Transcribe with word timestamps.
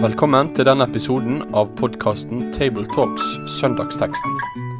Velkommen 0.00 0.48
til 0.56 0.64
denne 0.64 0.86
episoden 0.88 1.42
av 1.52 1.74
podkasten 1.76 2.46
Tabletalks 2.56 3.26
Søndagsteksten, 3.58 4.38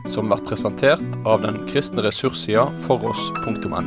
som 0.08 0.30
blir 0.30 0.40
presentert 0.48 1.18
av 1.28 1.42
den 1.44 1.58
kristne 1.68 2.06
ressurssida 2.06 2.64
foross.no. 2.86 3.82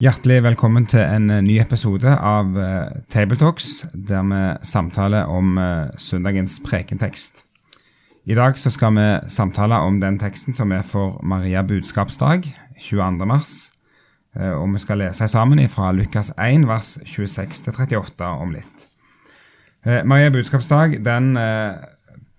Hjertelig 0.00 0.38
velkommen 0.46 0.88
til 0.88 1.04
en 1.04 1.28
eh, 1.28 1.42
ny 1.44 1.58
episode 1.60 2.08
av 2.08 2.56
uh, 2.56 2.88
Tabletalks, 3.12 3.82
der 3.92 4.24
vi 4.30 4.40
samtaler 4.64 5.28
om 5.28 5.58
uh, 5.60 5.92
søndagens 6.00 6.56
prekentekst. 6.64 7.44
I 8.30 8.34
dag 8.38 8.58
så 8.58 8.70
skal 8.70 8.94
vi 8.94 9.04
samtale 9.26 9.74
om 9.82 9.96
den 9.98 10.14
teksten 10.20 10.54
som 10.54 10.70
er 10.70 10.84
for 10.86 11.16
Maria 11.26 11.64
budskapsdag, 11.66 12.44
22. 12.78 13.26
mars. 13.26 13.72
Uh, 14.38 14.54
og 14.60 14.68
vi 14.70 14.82
skal 14.84 15.00
lese 15.02 15.26
sammen 15.28 15.64
fra 15.68 15.88
Lukas 15.90 16.30
1, 16.38 16.68
vers 16.70 16.92
26-38 17.10 18.28
om 18.30 18.54
litt. 18.54 18.86
Maria 20.04 20.30
budskapsdag, 20.30 20.98
den, 21.02 21.32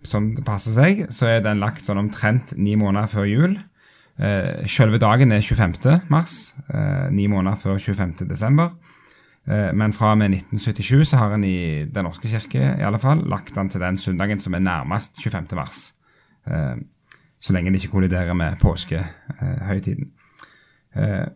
som 0.05 0.27
det 0.38 0.46
passer 0.46 0.76
seg, 0.76 1.08
så 1.09 1.26
er 1.26 1.44
den 1.44 1.59
lagt 1.59 1.88
sånn 1.88 1.99
omtrent 2.04 2.54
ni 2.55 2.77
måneder 2.77 3.10
før 3.12 3.26
jul. 3.26 3.55
Eh, 4.21 4.68
selve 4.70 4.99
dagen 5.02 5.34
er 5.34 5.41
25. 5.41 6.05
mars, 6.13 6.54
eh, 6.70 7.10
ni 7.12 7.27
måneder 7.27 7.58
før 7.58 7.80
25. 7.82 8.30
desember. 8.30 8.70
Eh, 9.50 9.72
men 9.73 9.94
fra 9.94 10.13
og 10.13 10.20
med 10.22 10.36
1977 10.36 11.12
så 11.12 11.18
har 11.18 11.34
en 11.34 11.44
i 11.44 11.86
Den 11.90 12.05
norske 12.05 12.30
kirke 12.30 12.62
i 12.62 12.86
alle 12.86 12.99
fall 13.02 13.23
lagt 13.30 13.55
den 13.55 13.70
til 13.70 13.82
den 13.82 13.98
søndagen 13.98 14.40
som 14.40 14.54
er 14.54 14.59
nærmest 14.59 15.22
25. 15.23 15.55
mars. 15.55 15.94
Eh, 16.48 16.77
så 17.41 17.54
lenge 17.54 17.72
det 17.72 17.82
ikke 17.82 17.96
kolliderer 17.96 18.34
med 18.34 18.59
påskehøytiden. 18.62 20.12
Eh, 20.96 21.27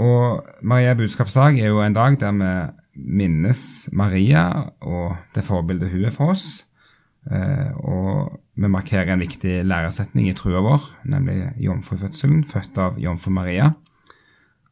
og 0.00 0.46
Maria 0.62 0.94
budskapsdag 0.94 1.58
er 1.60 1.68
jo 1.68 1.82
en 1.82 1.92
dag 1.92 2.16
der 2.20 2.32
vi 2.32 2.52
minnes 2.96 3.88
Maria 3.92 4.70
og 4.80 5.16
det 5.34 5.44
forbildet 5.44 5.90
hun 5.90 6.04
er 6.04 6.10
for 6.10 6.32
oss. 6.32 6.66
Og 7.76 8.40
vi 8.56 8.68
markerer 8.68 9.12
en 9.12 9.20
viktig 9.20 9.64
læresetning 9.64 10.28
i 10.28 10.32
trua 10.32 10.60
vår, 10.64 10.86
nemlig 11.04 11.52
jomfrufødselen, 11.60 12.44
født 12.44 12.78
av 12.78 12.98
jomfru 12.98 13.30
Maria. 13.30 13.74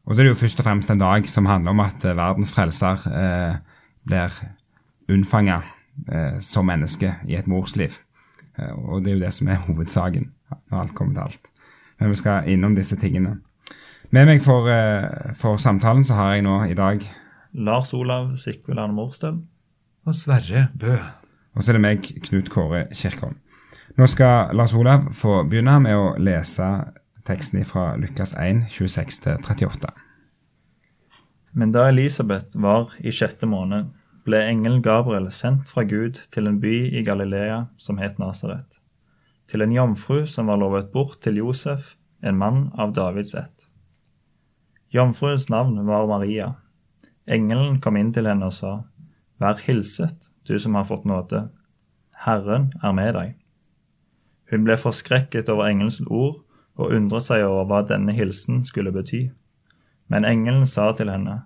Og 0.09 0.15
så 0.15 0.21
er 0.21 0.25
det 0.25 0.31
jo 0.31 0.39
først 0.41 0.59
og 0.59 0.65
fremst 0.65 0.89
en 0.89 1.01
dag 1.01 1.27
som 1.29 1.45
handler 1.45 1.75
om 1.75 1.83
at 1.83 2.05
eh, 2.05 2.17
verdens 2.17 2.49
frelser 2.51 3.03
eh, 3.13 3.59
blir 4.09 4.33
unnfanga 5.09 5.59
eh, 6.09 6.39
som 6.41 6.65
menneske 6.65 7.11
i 7.29 7.37
et 7.37 7.47
morsliv. 7.47 7.93
Eh, 8.57 8.73
og 8.73 9.05
det 9.05 9.11
er 9.11 9.19
jo 9.19 9.25
det 9.27 9.33
som 9.37 9.51
er 9.53 9.61
hovedsaken 9.67 10.31
når 10.71 10.79
alt 10.81 10.95
kommer 10.97 11.13
til 11.13 11.27
alt. 11.27 11.51
Men 11.99 12.09
vi 12.09 12.17
skal 12.17 12.49
innom 12.49 12.73
disse 12.75 12.97
tingene. 12.97 13.35
Med 14.09 14.25
meg 14.25 14.41
for, 14.41 14.65
eh, 14.73 15.35
for 15.37 15.61
samtalen 15.61 16.01
så 16.03 16.17
har 16.17 16.33
jeg 16.33 16.47
nå 16.47 16.63
i 16.65 16.73
dag 16.73 17.05
Lars 17.53 17.93
Olav 17.93 18.35
Sikveland 18.37 18.93
Morstøl. 18.97 19.43
Og 20.05 20.15
Sverre 20.15 20.67
Bø. 20.79 20.95
Og 21.53 21.63
så 21.63 21.69
er 21.69 21.77
det 21.77 21.85
meg, 21.85 22.09
Knut 22.25 22.49
Kåre 22.49 22.87
Kirkholm. 22.93 23.37
Nå 23.97 24.07
skal 24.09 24.55
Lars 24.57 24.73
Olav 24.73 25.11
få 25.13 25.43
begynne 25.49 25.79
med 25.83 25.97
å 25.97 26.15
lese 26.17 26.65
teksten 27.29 27.61
fra 27.65 27.93
Lukas 27.95 28.33
1, 28.33 28.65
26-38. 28.73 29.89
Men 31.51 31.71
da 31.71 31.87
Elisabeth 31.89 32.57
var 32.57 32.93
i 32.99 33.13
sjette 33.13 33.45
måned, 33.49 33.91
ble 34.25 34.41
engelen 34.45 34.81
Gabriel 34.85 35.29
sendt 35.33 35.69
fra 35.73 35.85
Gud 35.87 36.19
til 36.33 36.49
en 36.49 36.59
by 36.61 36.73
i 36.89 37.03
Galilea 37.05 37.63
som 37.81 38.01
het 38.01 38.19
Nasaret, 38.21 38.79
til 39.49 39.65
en 39.65 39.73
jomfru 39.73 40.23
som 40.29 40.49
var 40.49 40.59
lovet 40.61 40.91
bort 40.93 41.21
til 41.25 41.39
Josef, 41.41 41.95
en 42.21 42.37
mann 42.37 42.67
av 42.77 42.93
Davids 42.97 43.35
ett. 43.37 43.69
Jomfruens 44.93 45.47
navn 45.49 45.77
var 45.85 46.09
Maria. 46.09 46.55
Engelen 47.29 47.77
kom 47.79 47.97
inn 47.97 48.11
til 48.13 48.27
henne 48.27 48.49
og 48.49 48.57
sa, 48.57 48.73
Vær 49.39 49.61
hilset, 49.63 50.31
du 50.49 50.57
som 50.59 50.75
har 50.75 50.89
fått 50.89 51.05
nåde. 51.07 51.45
Herren 52.25 52.71
er 52.83 52.93
med 52.97 53.13
deg. 53.15 53.35
Hun 54.49 54.65
ble 54.65 54.75
forskrekket 54.81 55.49
over 55.53 55.69
engelens 55.69 56.01
ord 56.09 56.41
og 56.79 56.95
undret 56.95 57.27
seg 57.27 57.43
over 57.43 57.67
hva 57.67 57.83
denne 57.83 58.15
hilsen 58.15 58.63
skulle 58.63 58.93
bety. 58.95 59.27
Men 60.07 60.25
engelen 60.25 60.65
sa 60.65 60.91
til 60.95 61.11
henne, 61.11 61.43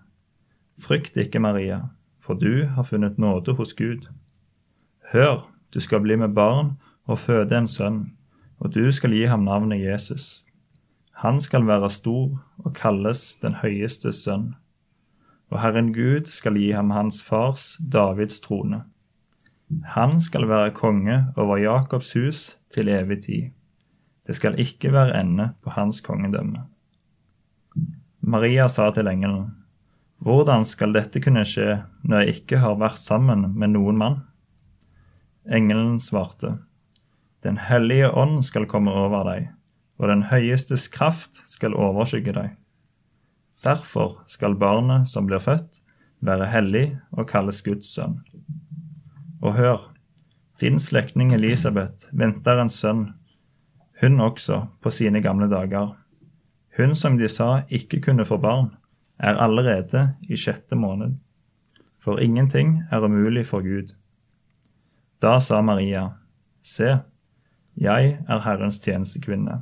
Frykt 0.79 1.17
ikke, 1.17 1.39
Maria, 1.39 1.79
for 2.21 2.33
du 2.33 2.65
har 2.65 2.85
funnet 2.87 3.19
nåde 3.21 3.53
hos 3.57 3.73
Gud. 3.77 4.07
Hør, 5.11 5.49
du 5.73 5.79
skal 5.79 6.01
bli 6.01 6.15
med 6.17 6.33
barn 6.33 6.75
og 7.05 7.19
føde 7.19 7.57
en 7.57 7.67
sønn, 7.67 7.99
og 8.59 8.73
du 8.73 8.91
skal 8.91 9.13
gi 9.13 9.25
ham 9.29 9.45
navnet 9.45 9.83
Jesus. 9.83 10.45
Han 11.21 11.39
skal 11.39 11.67
være 11.67 11.89
stor 11.89 12.39
og 12.57 12.73
kalles 12.73 13.35
den 13.41 13.59
høyeste 13.61 14.13
sønn. 14.13 14.55
Og 15.53 15.61
Herren 15.61 15.93
Gud 15.93 16.31
skal 16.33 16.57
gi 16.57 16.71
ham 16.73 16.89
hans 16.89 17.21
fars 17.23 17.77
Davids 17.93 18.39
trone. 18.41 18.83
Han 19.93 20.21
skal 20.21 20.47
være 20.49 20.73
konge 20.73 21.25
over 21.37 21.57
Jakobs 21.57 22.13
hus 22.13 22.57
til 22.73 22.89
evig 22.89 23.23
tid. 23.25 23.43
Det 24.23 24.35
skal 24.37 24.59
ikke 24.59 24.93
være 24.93 25.17
ende 25.19 25.49
på 25.63 25.73
hans 25.75 25.99
kongedømme. 26.01 26.63
Maria 28.23 28.69
sa 28.71 28.89
til 28.95 29.09
engelen, 29.11 29.51
Hvordan 30.23 30.63
skal 30.63 30.93
dette 30.95 31.19
kunne 31.19 31.43
skje 31.43 31.81
når 32.07 32.21
jeg 32.21 32.35
ikke 32.37 32.61
har 32.63 32.77
vært 32.79 33.01
sammen 33.01 33.49
med 33.59 33.73
noen 33.73 33.97
mann? 33.99 34.21
Engelen 35.43 35.99
svarte, 35.99 36.59
Den 37.43 37.57
hellige 37.59 38.07
ånd 38.07 38.45
skal 38.47 38.69
komme 38.71 38.91
over 38.95 39.25
deg, 39.27 39.49
og 39.99 40.07
den 40.07 40.23
høyestes 40.31 40.87
kraft 40.87 41.41
skal 41.51 41.75
overskygge 41.75 42.31
deg. 42.37 42.53
Derfor 43.63 44.21
skal 44.31 44.55
barnet 44.55 45.09
som 45.11 45.27
blir 45.27 45.43
født, 45.43 45.81
være 46.23 46.47
hellig 46.47 46.85
og 47.11 47.27
kalles 47.27 47.59
Guds 47.65 47.91
sønn. 47.91 48.21
Og 49.43 49.57
hør, 49.57 49.89
din 50.63 50.79
slektning 50.79 51.33
Elisabeth 51.35 52.07
venter 52.15 52.61
en 52.61 52.71
sønn, 52.71 53.09
hun 54.03 54.19
også, 54.19 54.65
på 54.83 54.91
sine 54.91 55.21
gamle 55.23 55.47
dager. 55.49 55.95
Hun 56.77 56.95
som 56.95 57.17
de 57.17 57.29
sa 57.31 57.63
ikke 57.69 58.01
kunne 58.03 58.25
få 58.27 58.37
barn, 58.37 58.73
er 59.19 59.39
allerede 59.39 60.09
i 60.29 60.35
sjette 60.35 60.75
måned. 60.75 61.15
For 62.03 62.19
ingenting 62.19 62.81
er 62.91 63.05
umulig 63.05 63.45
for 63.47 63.63
Gud. 63.63 63.93
Da 65.21 65.39
sa 65.39 65.61
Maria, 65.61 66.09
Se, 66.63 66.97
jeg 67.75 68.17
er 68.29 68.43
Herrens 68.43 68.79
tjenestekvinne. 68.79 69.61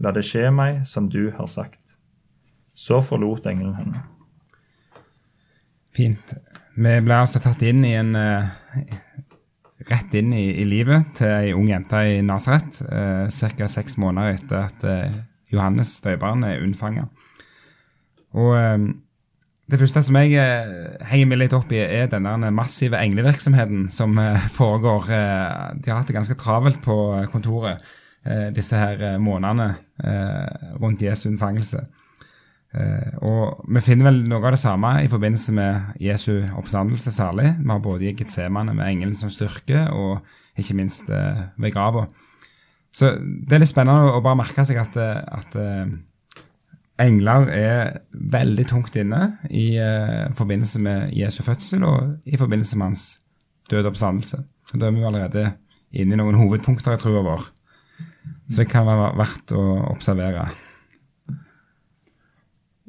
La 0.00 0.12
det 0.14 0.24
skje 0.24 0.48
meg 0.54 0.84
som 0.88 1.08
du 1.12 1.30
har 1.36 1.48
sagt. 1.50 1.96
Så 2.74 3.00
forlot 3.04 3.46
engelen 3.50 3.74
henne. 3.76 4.04
Fint. 5.92 6.36
Vi 6.78 6.94
ble 7.02 7.16
altså 7.18 7.40
tatt 7.42 7.64
inn 7.66 7.82
i 7.84 7.94
en 7.98 8.14
uh, 8.14 8.46
rett 9.86 10.14
inn 10.18 10.32
i, 10.34 10.46
i, 10.58 10.64
livet 10.66 11.12
til 11.18 11.30
ei 11.30 11.52
ung 11.54 11.68
jente 11.70 12.00
i 12.10 12.22
Nasaret 12.26 12.80
eh, 12.88 13.28
ca. 13.30 13.68
seks 13.70 13.98
måneder 14.00 14.34
etter 14.34 14.64
at 14.64 14.86
eh, 14.86 15.20
Johannes 15.54 15.92
døperen 16.04 16.42
er 16.46 16.64
unnfanga. 16.64 17.06
Og 18.34 18.56
eh, 18.58 18.88
det 19.70 19.78
første 19.78 20.02
som 20.02 20.18
jeg 20.18 20.34
eh, 20.40 20.98
henger 21.12 21.30
meg 21.30 21.42
litt 21.44 21.54
opp 21.56 21.70
i, 21.76 21.78
er 21.84 22.10
denne 22.10 22.50
massive 22.54 22.98
englevirksomheten 22.98 23.86
som 23.94 24.18
foregår. 24.58 25.08
de 25.78 25.92
har 25.92 26.00
hatt 26.00 26.10
det 26.10 26.18
ganske 26.18 26.38
travelt 26.40 26.82
på 26.82 26.98
kontoret 27.32 27.86
disse 28.52 28.76
her 28.76 29.14
månedene 29.22 29.70
rundt 30.82 31.00
Jesu 31.00 31.28
unnfangelse. 31.30 31.84
Uh, 32.68 33.14
og 33.24 33.62
Vi 33.72 33.80
finner 33.80 34.10
vel 34.10 34.18
noe 34.28 34.44
av 34.44 34.52
det 34.52 34.60
samme 34.60 34.90
i 35.00 35.08
forbindelse 35.08 35.54
med 35.56 35.94
Jesu 36.04 36.44
oppstandelse 36.52 37.12
særlig. 37.16 37.54
Vi 37.62 37.70
har 37.70 37.80
både 37.80 38.10
i 38.10 38.12
Getsemane 38.16 38.74
med 38.76 38.90
engelen 38.90 39.16
som 39.16 39.32
styrke, 39.32 39.86
og 39.88 40.20
ikke 40.58 40.76
minst 40.76 41.08
uh, 41.08 41.48
ved 41.56 41.72
grava. 41.72 42.04
Så 42.92 43.14
det 43.16 43.56
er 43.56 43.62
litt 43.62 43.72
spennende 43.72 44.12
å 44.12 44.20
bare 44.24 44.40
merke 44.40 44.64
seg 44.66 44.78
at, 44.80 44.96
eh, 44.96 45.20
at 45.20 45.56
uh, 45.60 45.90
engler 46.98 47.50
er 47.54 47.90
veldig 48.10 48.64
tungt 48.66 48.96
inne 48.98 49.38
i 49.54 49.76
forbindelse 50.34 50.80
med 50.82 51.12
Jesu 51.14 51.44
fødsel 51.46 51.84
og 51.86 52.16
i 52.26 52.40
forbindelse 52.40 52.80
med 52.80 52.88
hans 52.88 53.04
døde 53.70 53.92
oppstandelse. 53.92 54.40
Og 54.72 54.80
Da 54.80 54.88
er 54.88 54.96
vi 54.96 55.04
allerede 55.06 55.44
inne 55.92 56.16
i 56.16 56.18
noen 56.18 56.40
hovedpunkter 56.40 56.96
i 56.96 57.00
trua 57.00 57.22
vår. 57.28 57.44
Så 58.48 58.64
det 58.64 58.70
kan 58.72 58.88
være 58.88 59.12
verdt 59.20 59.54
å 59.54 59.62
observere. 59.92 60.48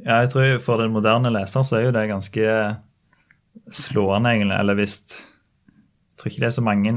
Ja, 0.05 0.21
jeg 0.23 0.29
tror 0.31 0.59
For 0.63 0.81
den 0.81 0.93
moderne 0.95 1.31
leser 1.33 1.65
så 1.67 1.79
er 1.79 1.87
jo 1.87 1.95
det 1.95 2.07
ganske 2.09 2.53
slående, 3.69 4.31
egentlig. 4.31 4.59
Eller 4.59 4.79
hvis 4.79 5.01
Jeg 5.09 6.21
tror 6.21 6.31
ikke 6.31 6.43
det 6.43 6.49
er 6.49 6.57
så 6.57 6.65
mange 6.65 6.93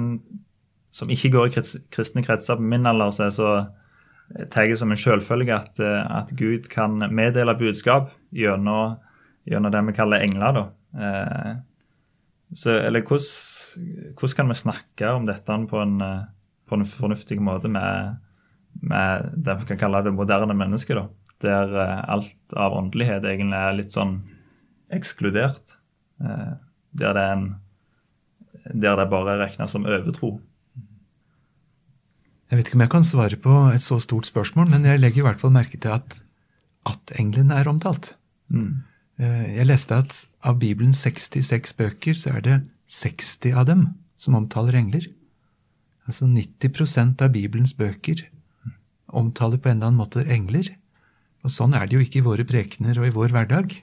som 0.93 1.11
ikke 1.11 1.31
går 1.33 1.47
i 1.47 1.63
kristne 1.95 2.23
kretser 2.23 2.59
på 2.59 2.63
min 2.63 2.87
alder, 2.87 3.11
så 3.11 3.25
er 3.25 3.31
så 3.31 3.53
tar 4.51 4.67
det 4.69 4.79
som 4.81 4.91
en 4.93 4.97
selvfølge 4.97 5.55
at, 5.55 5.81
at, 5.81 6.33
Gud 6.37 6.69
kan 6.73 6.99
meddele 7.13 7.55
budskap 7.59 8.11
gjennom, 8.33 8.97
gjennom 9.49 9.73
det 9.73 9.83
vi 9.87 9.95
kaller 9.97 10.25
engler. 10.25 10.53
da. 10.53 10.65
Eh, 10.99 11.55
så, 12.55 12.77
eller 12.77 13.01
hvordan, 13.01 14.13
hvordan, 14.19 14.37
kan 14.37 14.49
vi 14.49 14.55
snakke 14.55 15.11
om 15.11 15.27
dette 15.27 15.59
på 15.71 15.83
en, 15.83 15.99
på 16.69 16.75
en 16.75 16.85
fornuftig 16.85 17.41
måte 17.41 17.69
med, 17.69 18.17
med 18.83 19.33
det 19.37 19.59
vi 19.61 19.71
kan 19.73 19.79
kalle 19.79 20.05
det 20.05 20.15
moderne 20.15 20.55
mennesket, 20.55 20.97
da, 20.97 21.07
der 21.45 21.75
eh, 21.83 21.99
alt 22.15 22.57
av 22.57 22.77
åndelighet 22.79 23.27
egentlig 23.29 23.59
er 23.59 23.77
litt 23.79 23.95
sånn 23.95 24.17
ekskludert. 24.93 25.77
Eh, 26.23 26.55
der 26.93 27.17
det 27.17 27.27
er 27.27 27.37
en 27.37 27.51
der 28.63 28.97
det 29.01 29.09
bare 29.11 29.39
regnes 29.41 29.73
som 29.75 29.87
overtro. 29.89 30.37
Jeg 32.53 32.59
vet 32.59 32.69
ikke 32.69 32.77
om 32.77 32.85
jeg 32.85 32.93
kan 32.93 33.07
svare 33.09 33.39
på 33.41 33.55
et 33.73 33.83
så 33.83 33.97
stort 34.05 34.29
spørsmål, 34.29 34.69
men 34.71 34.85
jeg 34.87 35.01
legger 35.01 35.23
i 35.23 35.27
hvert 35.27 35.41
fall 35.41 35.55
merke 35.55 35.81
til 35.81 35.95
at, 35.95 36.19
at 36.87 37.15
englene 37.19 37.57
er 37.57 37.71
omtalt. 37.71 38.13
Mm. 38.53 38.85
Eh, 39.19 39.57
Jeg 39.57 39.67
leste 39.71 39.97
at 39.97 40.19
av 40.45 40.61
Bibelens 40.61 41.01
66 41.01 41.75
bøker, 41.79 42.15
så 42.15 42.37
er 42.37 42.45
det 42.45 42.59
60 42.93 43.57
av 43.57 43.67
dem 43.71 43.87
som 44.21 44.37
omtaler 44.37 44.77
engler. 44.77 45.09
Altså 46.07 46.27
90% 46.29 47.23
av 47.25 47.33
Bibelens 47.33 47.75
bøker 47.79 48.27
omtaler 49.13 49.59
på 49.59 49.71
en 49.71 49.79
eller 49.79 49.91
annen 49.91 50.01
måte 50.03 50.25
engler. 50.29 50.69
Og 51.43 51.51
sånn 51.51 51.75
er 51.75 51.89
det 51.89 51.97
jo 51.97 52.05
ikke 52.05 52.21
i 52.21 52.27
våre 52.27 52.47
prekener 52.47 53.01
og 53.01 53.09
i 53.09 53.15
vår 53.15 53.35
hverdag. 53.35 53.75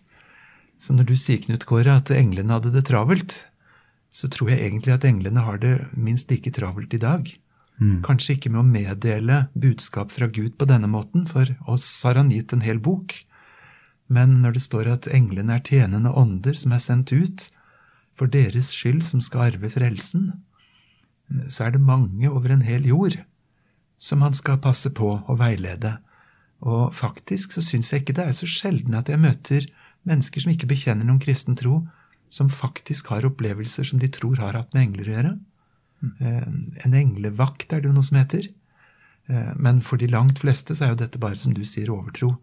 Så 0.80 0.96
når 0.96 1.10
du 1.10 1.16
sier, 1.20 1.42
Knut 1.44 1.66
Kåre, 1.68 1.98
at 2.00 2.12
englene 2.16 2.56
hadde 2.56 2.72
det 2.72 2.86
travelt, 2.88 3.42
så 4.10 4.30
tror 4.32 4.54
jeg 4.54 4.64
egentlig 4.64 4.96
at 4.96 5.06
englene 5.06 5.44
har 5.46 5.60
det 5.62 5.74
minst 5.94 6.32
like 6.32 6.52
travelt 6.56 6.94
i 6.96 7.02
dag. 7.02 7.28
Kanskje 8.04 8.36
ikke 8.36 8.50
med 8.52 8.60
å 8.60 8.68
meddele 8.68 9.36
budskap 9.56 10.12
fra 10.12 10.28
Gud 10.28 10.58
på 10.60 10.68
denne 10.68 10.88
måten, 10.92 11.28
for 11.28 11.48
oss 11.68 11.88
har 12.04 12.20
han 12.20 12.32
gitt 12.32 12.52
en 12.56 12.66
hel 12.66 12.80
bok. 12.80 13.16
Men 14.12 14.42
når 14.42 14.58
det 14.58 14.64
står 14.66 14.90
at 14.92 15.08
englene 15.14 15.56
er 15.56 15.64
tjenende 15.64 16.12
ånder 16.12 16.58
som 16.60 16.74
er 16.76 16.84
sendt 16.84 17.14
ut 17.14 17.50
for 18.18 18.28
deres 18.28 18.74
skyld 18.76 19.04
som 19.08 19.22
skal 19.24 19.54
arve 19.54 19.70
frelsen, 19.72 20.34
så 21.48 21.68
er 21.68 21.76
det 21.76 21.86
mange 21.86 22.28
over 22.28 22.52
en 22.52 22.66
hel 22.66 22.88
jord 22.90 23.20
som 24.00 24.24
han 24.26 24.34
skal 24.34 24.60
passe 24.64 24.90
på 24.96 25.12
og 25.22 25.40
veilede. 25.40 26.00
Og 26.62 26.94
faktisk 26.94 27.54
så 27.56 27.64
syns 27.64 27.92
jeg 27.94 28.04
ikke 28.04 28.18
det 28.18 28.26
er 28.28 28.36
så 28.36 28.48
sjelden 28.50 28.98
at 29.00 29.08
jeg 29.12 29.22
møter 29.22 29.68
mennesker 30.08 30.44
som 30.44 30.52
ikke 30.52 30.70
bekjenner 30.72 31.08
noen 31.08 31.22
kristen 31.24 31.56
tro, 31.60 31.86
som 32.30 32.50
faktisk 32.52 33.08
har 33.14 33.26
opplevelser 33.26 33.88
som 33.88 34.00
de 34.02 34.10
tror 34.12 34.38
har 34.42 34.58
hatt 34.58 34.74
med 34.76 34.90
engler 34.90 35.08
å 35.10 35.16
gjøre. 35.16 35.34
Eh, 36.20 36.86
En 36.86 36.94
englevakt 36.94 37.74
er 37.74 37.82
det 37.82 37.90
jo 37.90 37.96
noe 37.96 38.06
som 38.06 38.20
heter. 38.20 38.48
Eh, 39.30 39.54
Men 39.58 39.82
for 39.82 39.98
de 39.98 40.08
langt 40.08 40.40
fleste 40.40 40.76
så 40.76 40.86
er 40.86 40.90
jo 40.94 41.02
dette 41.04 41.20
bare, 41.20 41.36
som 41.36 41.54
du 41.54 41.64
sier, 41.66 41.90
overtro. 41.90 42.38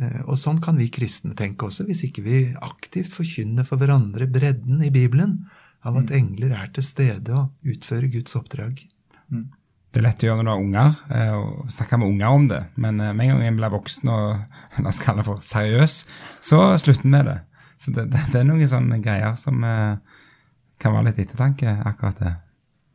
Eh, 0.00 0.22
Og 0.26 0.36
sånn 0.36 0.60
kan 0.60 0.76
vi 0.76 0.88
kristne 0.88 1.34
tenke 1.36 1.66
også, 1.66 1.86
hvis 1.86 2.02
ikke 2.08 2.22
vi 2.22 2.54
aktivt 2.60 3.12
forkynner 3.12 3.64
for 3.64 3.76
hverandre 3.76 4.26
bredden 4.26 4.82
i 4.82 4.90
Bibelen 4.90 5.46
av 5.84 5.96
at 5.98 6.10
engler 6.10 6.52
er 6.52 6.68
til 6.72 6.82
stede 6.82 7.30
og 7.34 7.50
utfører 7.64 8.10
Guds 8.10 8.34
oppdrag. 8.36 8.86
Det 9.92 10.00
er 10.00 10.06
lett 10.06 10.22
å 10.24 10.28
gjøre 10.30 10.40
når 10.40 10.46
du 10.46 10.50
har 10.50 10.62
unger, 10.62 10.92
eh, 11.12 11.32
og 11.36 11.72
snakke 11.72 11.98
med 12.00 12.08
unger 12.14 12.32
om 12.32 12.46
det. 12.48 12.60
Men 12.80 13.00
eh, 13.00 13.12
med 13.12 13.26
en 13.26 13.34
gang 13.34 13.42
en 13.44 13.58
blir 13.60 13.72
voksen 13.74 14.08
og 14.08 14.54
la 14.80 14.88
oss 14.88 15.00
kalle 15.02 15.20
det 15.20 15.28
for 15.28 15.42
seriøs, 15.44 15.96
så 16.40 16.60
slutter 16.80 17.12
med 17.12 17.28
det. 17.28 17.38
Så 17.76 17.92
det, 17.92 18.06
det, 18.14 18.22
det 18.32 18.40
er 18.40 18.48
noen 18.48 18.70
sånne 18.70 19.02
greier 19.04 19.36
som 19.36 19.60
eh, 19.68 20.22
kan 20.80 20.96
være 20.96 21.10
litt 21.10 21.20
ettertanke, 21.26 21.76
akkurat 21.90 22.22
det. 22.24 22.32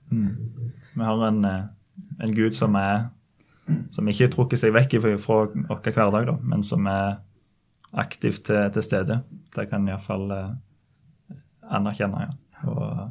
Vi 0.10 1.06
har 1.06 1.24
en, 1.28 1.46
en 1.46 2.34
Gud 2.34 2.58
som 2.58 2.76
er 2.80 3.08
som 3.92 4.08
ikke 4.08 4.30
trukker 4.32 4.60
seg 4.60 4.72
vekk 4.72 4.98
fra 5.04 5.42
vår 5.44 5.90
hverdag, 5.92 6.30
da, 6.30 6.36
men 6.40 6.62
som 6.64 6.88
er 6.88 7.18
aktivt 8.00 8.46
til, 8.48 8.72
til 8.74 8.86
stede. 8.86 9.20
Det 9.54 9.68
kan 9.70 9.84
en 9.84 9.92
iallfall 9.92 10.32
anerkjenne. 11.68 12.30
Ja. 12.30 12.72
Og, 12.72 13.10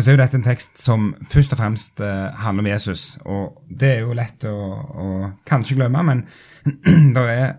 Men 0.00 0.04
så 0.04 0.10
er 0.10 0.14
jo 0.14 0.20
dette 0.22 0.38
en 0.38 0.44
tekst 0.46 0.78
som 0.80 1.08
først 1.28 1.52
og 1.52 1.58
fremst 1.60 1.98
eh, 2.00 2.36
handler 2.40 2.64
om 2.64 2.68
Jesus. 2.70 3.02
Og 3.28 3.58
det 3.68 3.90
er 3.98 3.98
jo 4.00 4.14
lett 4.16 4.46
å, 4.48 4.54
å 4.56 5.08
kanskje 5.44 5.76
glemme, 5.76 6.00
men 6.08 6.22
det 7.18 7.24
er 7.28 7.50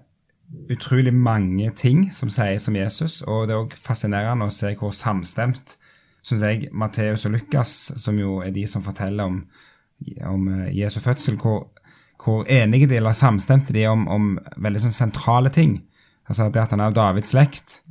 utrolig 0.73 1.13
mange 1.13 1.69
ting 1.77 2.07
som 2.09 2.33
sies 2.33 2.65
om 2.65 2.79
Jesus. 2.79 3.19
Og 3.29 3.45
det 3.45 3.53
er 3.53 3.61
òg 3.61 3.77
fascinerende 3.77 4.49
å 4.49 4.55
se 4.57 4.73
hvor 4.79 4.89
samstemt, 4.97 5.75
syns 6.25 6.47
jeg, 6.49 6.73
Matteus 6.73 7.27
og 7.29 7.37
Lukas, 7.37 7.77
som 8.01 8.17
jo 8.17 8.39
er 8.41 8.49
de 8.57 8.65
som 8.73 8.81
forteller 8.89 9.29
om, 9.29 9.43
om 10.33 10.51
eh, 10.55 10.73
Jesu 10.81 10.97
fødsel, 10.97 11.37
hvor, 11.45 11.67
hvor 12.25 12.49
enige 12.49 12.89
de 12.89 13.03
eller 13.03 13.13
samstemte 13.13 13.77
de 13.77 13.85
om, 13.85 14.09
om 14.09 14.31
veldig 14.57 14.87
sånn 14.87 15.01
sentrale 15.03 15.53
ting. 15.53 15.83
Altså 16.25 16.49
det 16.49 16.65
at 16.65 16.73
han 16.73 16.81
er 16.81 16.89
av 16.89 16.97
Davids 17.03 17.37
slekt, 17.37 17.83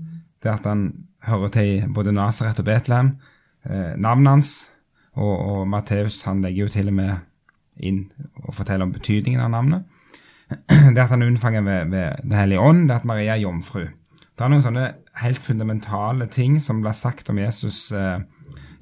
det 0.42 0.56
at 0.58 0.66
han 0.66 0.88
hører 1.30 1.54
til 1.54 1.92
både 1.94 2.18
Nasaret 2.18 2.58
og 2.58 2.66
Betlehem, 2.66 3.14
eh, 3.14 3.36
navnet 3.68 4.30
hans, 4.30 4.50
og, 5.18 5.32
og 5.32 5.68
Matteus 5.68 6.22
han 6.24 6.40
legger 6.40 6.64
jo 6.64 6.72
til 6.72 6.88
og 6.88 6.94
med 6.96 7.10
inn 7.84 8.04
og 8.44 8.54
forteller 8.56 8.86
om 8.86 8.94
betydningen 8.94 9.42
av 9.44 9.52
navnet. 9.52 9.86
Det 10.94 10.98
at 10.98 11.12
han 11.12 11.22
er 11.22 11.30
unnfanget 11.30 11.64
ved, 11.64 11.92
ved 11.92 12.22
Den 12.24 12.36
hellige 12.38 12.60
ånd, 12.60 12.88
det 12.88 12.96
at 12.96 13.04
Maria 13.06 13.36
er 13.36 13.44
jomfru. 13.44 13.84
Det 14.40 14.44
er 14.46 14.50
noen 14.50 14.64
sånne 14.64 14.86
helt 15.20 15.38
fundamentale 15.38 16.26
ting 16.32 16.56
som 16.62 16.80
blir 16.82 16.96
sagt 16.96 17.28
om 17.30 17.38
Jesus 17.38 17.90
eh, 17.92 18.22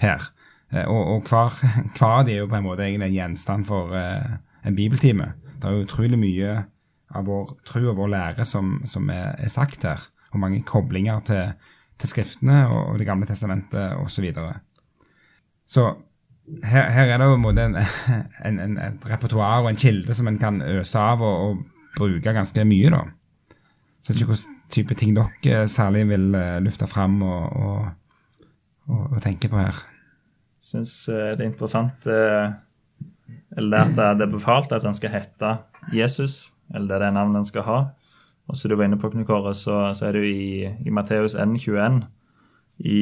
her. 0.01 0.29
Eh, 0.71 0.87
og 0.87 1.15
og 1.17 1.29
hver, 1.29 1.57
hver 1.99 2.15
av 2.21 2.27
de 2.29 2.37
er 2.37 2.45
jo 2.45 2.51
på 2.51 2.59
en 2.59 2.67
måte 2.69 2.87
egentlig 2.87 3.11
en 3.11 3.17
gjenstand 3.17 3.67
for 3.69 3.95
eh, 3.99 4.39
en 4.65 4.77
bibeltime. 4.79 5.33
Det 5.59 5.69
er 5.69 5.77
jo 5.77 5.89
utrolig 5.89 6.21
mye 6.21 6.55
av 7.17 7.27
vår 7.27 7.57
tro 7.67 7.83
og 7.91 7.99
vår 7.99 8.13
lære 8.15 8.47
som, 8.47 8.79
som 8.87 9.11
er, 9.11 9.35
er 9.37 9.53
sagt 9.53 9.85
her. 9.89 10.07
Og 10.33 10.41
mange 10.41 10.63
koblinger 10.63 11.21
til, 11.27 11.53
til 11.99 12.11
Skriftene 12.11 12.61
og, 12.69 12.99
Det 12.99 13.07
gamle 13.07 13.27
testamentet 13.27 13.97
osv. 13.99 14.09
Så, 14.09 14.23
videre. 14.23 14.53
så 15.67 15.89
her, 16.65 16.91
her 16.91 17.13
er 17.13 17.19
det 17.19 17.27
jo 17.27 17.35
en 18.47 18.61
en, 18.61 18.79
et 18.79 19.11
repertoar 19.11 19.63
og 19.63 19.71
en 19.71 19.77
kilde 19.77 20.15
som 20.15 20.29
en 20.29 20.39
kan 20.39 20.63
øse 20.63 20.99
av 20.99 21.23
og, 21.23 21.49
og 21.49 21.59
bruke 21.97 22.33
ganske 22.33 22.65
mye. 22.65 22.91
da. 22.91 23.03
Så 24.03 24.13
jeg 24.13 24.15
vet 24.15 24.21
ikke 24.21 24.33
hvilken 24.33 24.57
type 24.71 24.95
ting 24.95 25.17
dere 25.17 25.69
særlig 25.69 26.09
vil 26.09 26.35
eh, 26.35 26.61
lufte 26.61 26.87
fram 26.87 27.23
og, 27.23 27.57
og, 27.57 27.89
og, 28.89 29.13
og 29.13 29.23
tenke 29.23 29.49
på 29.49 29.59
her. 29.59 29.77
syns 30.61 31.09
eh, 31.09 31.35
det 31.37 31.45
er 31.45 31.51
interessant 31.51 32.07
eh, 32.07 32.53
eller 33.57 33.89
at 33.89 34.19
det 34.19 34.27
er 34.27 34.33
befalt 34.33 34.73
at 34.73 34.85
den 34.85 34.95
skal 34.95 35.13
hete 35.13 35.57
Jesus, 35.93 36.55
eller 36.75 36.89
det 36.89 36.97
er 36.97 37.05
det 37.07 37.15
navnet 37.17 37.41
den 37.41 37.49
skal 37.49 37.65
ha. 37.67 37.79
Og 38.49 38.57
som 38.57 38.71
du 38.71 38.77
var 38.77 38.89
inne 38.89 38.99
på, 39.01 39.11
Knut 39.13 39.29
så, 39.57 39.93
så 39.95 40.07
er 40.09 40.13
det 40.17 40.23
jo 40.25 40.29
i, 40.33 40.69
i 40.87 40.91
Matteus 40.95 41.37
N21, 41.37 42.03
i, 42.79 43.01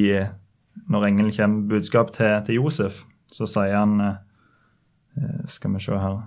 når 0.90 1.06
engelen 1.06 1.34
kommer 1.37 1.69
budskap 1.70 2.10
til, 2.14 2.40
til 2.46 2.58
Josef, 2.60 3.04
så 3.32 3.46
sier 3.50 3.76
han 3.76 4.00
eh, 4.00 5.43
Skal 5.50 5.75
vi 5.75 5.82
se 5.82 5.98
her 5.98 6.20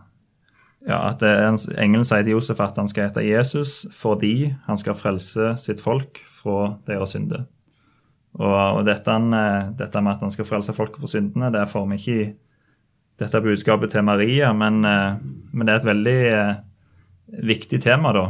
ja, 0.88 1.00
at 1.10 1.24
en, 1.25 1.57
Engelen 1.80 2.07
sier 2.07 2.24
til 2.24 2.38
Josef 2.38 2.60
at 2.63 2.77
han 2.80 2.88
skal 2.88 3.10
hete 3.10 3.24
Jesus 3.25 3.82
fordi 3.96 4.51
han 4.67 4.79
skal 4.79 4.98
frelse 4.98 5.53
sitt 5.60 5.82
folk 5.84 6.22
fra 6.39 6.75
deres 6.88 7.15
synder. 7.15 7.43
Og, 8.39 8.53
og 8.53 8.86
dette, 8.88 9.12
eh, 9.12 9.72
dette 9.79 10.03
med 10.05 10.15
at 10.15 10.24
han 10.24 10.32
skal 10.32 10.48
frelse 10.48 10.75
folket 10.75 11.01
fra 11.03 11.12
syndene, 11.12 11.51
det 11.51 11.67
får 11.72 11.88
vi 11.89 12.00
ikke 12.00 12.20
i 12.20 12.29
dette 13.20 13.41
budskapet 13.43 13.91
til 13.91 14.05
Maria, 14.08 14.53
men, 14.55 14.84
eh, 14.88 15.20
men 15.51 15.67
det 15.67 15.74
er 15.74 15.82
et 15.82 15.89
veldig 15.89 16.20
eh, 16.29 16.60
viktig 17.31 17.81
tema 17.83 18.13
da, 18.15 18.25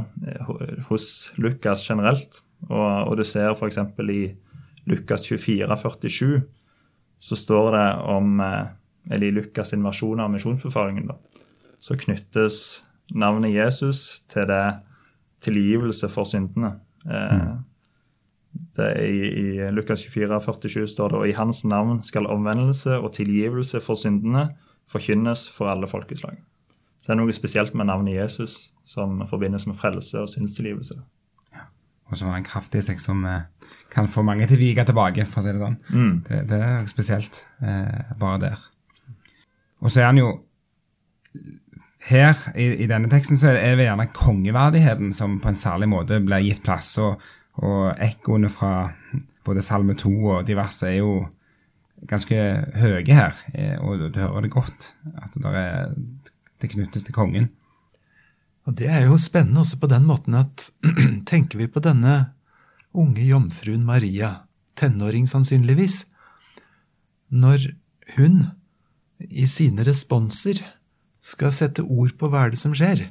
hos 0.89 1.31
Lukas 1.39 1.85
generelt. 1.87 2.41
Og, 2.67 2.87
og 3.07 3.17
du 3.19 3.23
ser 3.27 3.53
f.eks. 3.53 3.79
i 4.11 4.21
Lukas 4.89 5.27
24, 5.29 5.77
47, 5.77 6.41
så 7.19 7.35
står 7.35 7.71
det 7.75 7.87
om 8.09 8.39
eh, 8.43 8.67
Eller 9.11 9.27
i 9.27 9.31
Lukas 9.33 9.73
invasjon 9.73 10.19
av 10.19 10.29
misjonsbefalingen, 10.29 11.07
da, 11.09 11.15
så 11.81 11.95
knyttes 11.97 12.83
navnet 13.15 13.55
Jesus 13.55 14.19
til 14.29 14.45
det 14.45 14.65
tilgivelse 15.41 16.09
for 16.11 16.27
syndene. 16.29 16.75
Eh, 17.09 17.55
det 18.77 18.85
er 18.85 19.07
i, 19.07 19.23
I 19.39 19.71
Lukas 19.73 20.03
24, 20.03 20.41
47 20.45 20.87
står 20.93 21.13
det 21.13 21.21
og 21.21 21.27
i 21.29 21.37
hans 21.37 21.63
navn 21.65 22.03
skal 22.03 22.29
omvendelse 22.29 22.99
og 22.99 23.13
tilgivelse 23.15 23.81
for 23.81 23.97
syndene 23.97 24.49
forkynnes 24.89 25.47
for 25.53 25.71
alle 25.71 25.87
folkeslag. 25.87 26.37
Det 27.09 27.15
er 27.15 27.17
noe 27.23 27.33
spesielt 27.33 27.73
med 27.73 27.87
navnet 27.89 28.13
Jesus 28.19 28.51
som 28.85 29.23
forbindes 29.25 29.63
med 29.65 29.73
frelse 29.79 30.19
og 30.21 30.29
synstilgivelse. 30.29 30.93
Og 32.09 32.17
som 32.17 32.29
har 32.29 32.37
en 32.37 32.45
kraft 32.45 32.73
i 32.77 32.81
seg 32.85 33.01
som 33.01 33.23
eh, 33.25 33.47
kan 33.93 34.05
få 34.09 34.21
mange 34.25 34.45
til 34.49 34.57
å 34.57 34.61
vike 34.61 34.85
tilbake, 34.85 35.25
for 35.29 35.41
å 35.41 35.45
si 35.45 35.51
det 35.55 35.61
sånn. 35.61 35.77
Mm. 35.89 36.13
Det, 36.27 36.39
det 36.51 36.59
er 36.67 36.85
spesielt 36.89 37.39
eh, 37.65 38.13
bare 38.21 38.39
der. 38.43 38.63
Og 39.81 39.89
så 39.89 40.03
er 40.03 40.09
han 40.11 40.21
jo 40.21 40.29
Her 42.09 42.37
i, 42.55 42.65
i 42.83 42.87
denne 42.89 43.09
teksten 43.11 43.37
så 43.37 43.51
er 43.51 43.75
det 43.77 43.85
gjerne 43.89 44.07
kongeverdigheten 44.15 45.11
som 45.13 45.35
på 45.41 45.51
en 45.51 45.59
særlig 45.59 45.89
måte 45.91 46.21
blir 46.23 46.45
gitt 46.45 46.61
plass. 46.65 46.93
Og, 47.03 47.19
og 47.59 47.89
ekkoene 48.01 48.49
fra 48.53 48.71
både 49.45 49.65
Salme 49.65 49.97
2 49.99 50.13
og 50.31 50.47
diverse 50.47 50.87
er 50.87 50.99
jo 51.01 51.25
ganske 52.07 52.37
høye 52.79 53.03
her. 53.17 53.41
eh, 53.53 53.75
Og 53.83 53.99
du 54.13 54.19
hører 54.21 54.45
det 54.47 54.53
godt 54.53 54.93
at 55.19 55.35
det, 55.35 55.53
er, 55.65 55.93
det 56.59 56.71
knyttes 56.73 57.07
til 57.07 57.15
kongen. 57.15 57.49
Og 58.67 58.75
det 58.77 58.89
er 58.91 59.07
jo 59.07 59.17
spennende 59.17 59.63
også 59.63 59.79
på 59.81 59.89
den 59.89 60.05
måten 60.05 60.35
at 60.37 60.69
tenker 61.31 61.61
vi 61.61 61.69
på 61.71 61.81
denne 61.83 62.33
unge 62.93 63.23
jomfruen 63.25 63.85
Maria, 63.85 64.43
tenåring 64.77 65.27
sannsynligvis, 65.29 66.03
når 67.29 67.71
hun 68.17 68.49
i 69.19 69.45
sine 69.49 69.85
responser 69.85 70.61
skal 71.21 71.53
sette 71.53 71.83
ord 71.83 72.15
på 72.17 72.29
hva 72.29 72.45
er 72.45 72.53
det 72.53 72.61
som 72.61 72.75
skjer, 72.77 73.09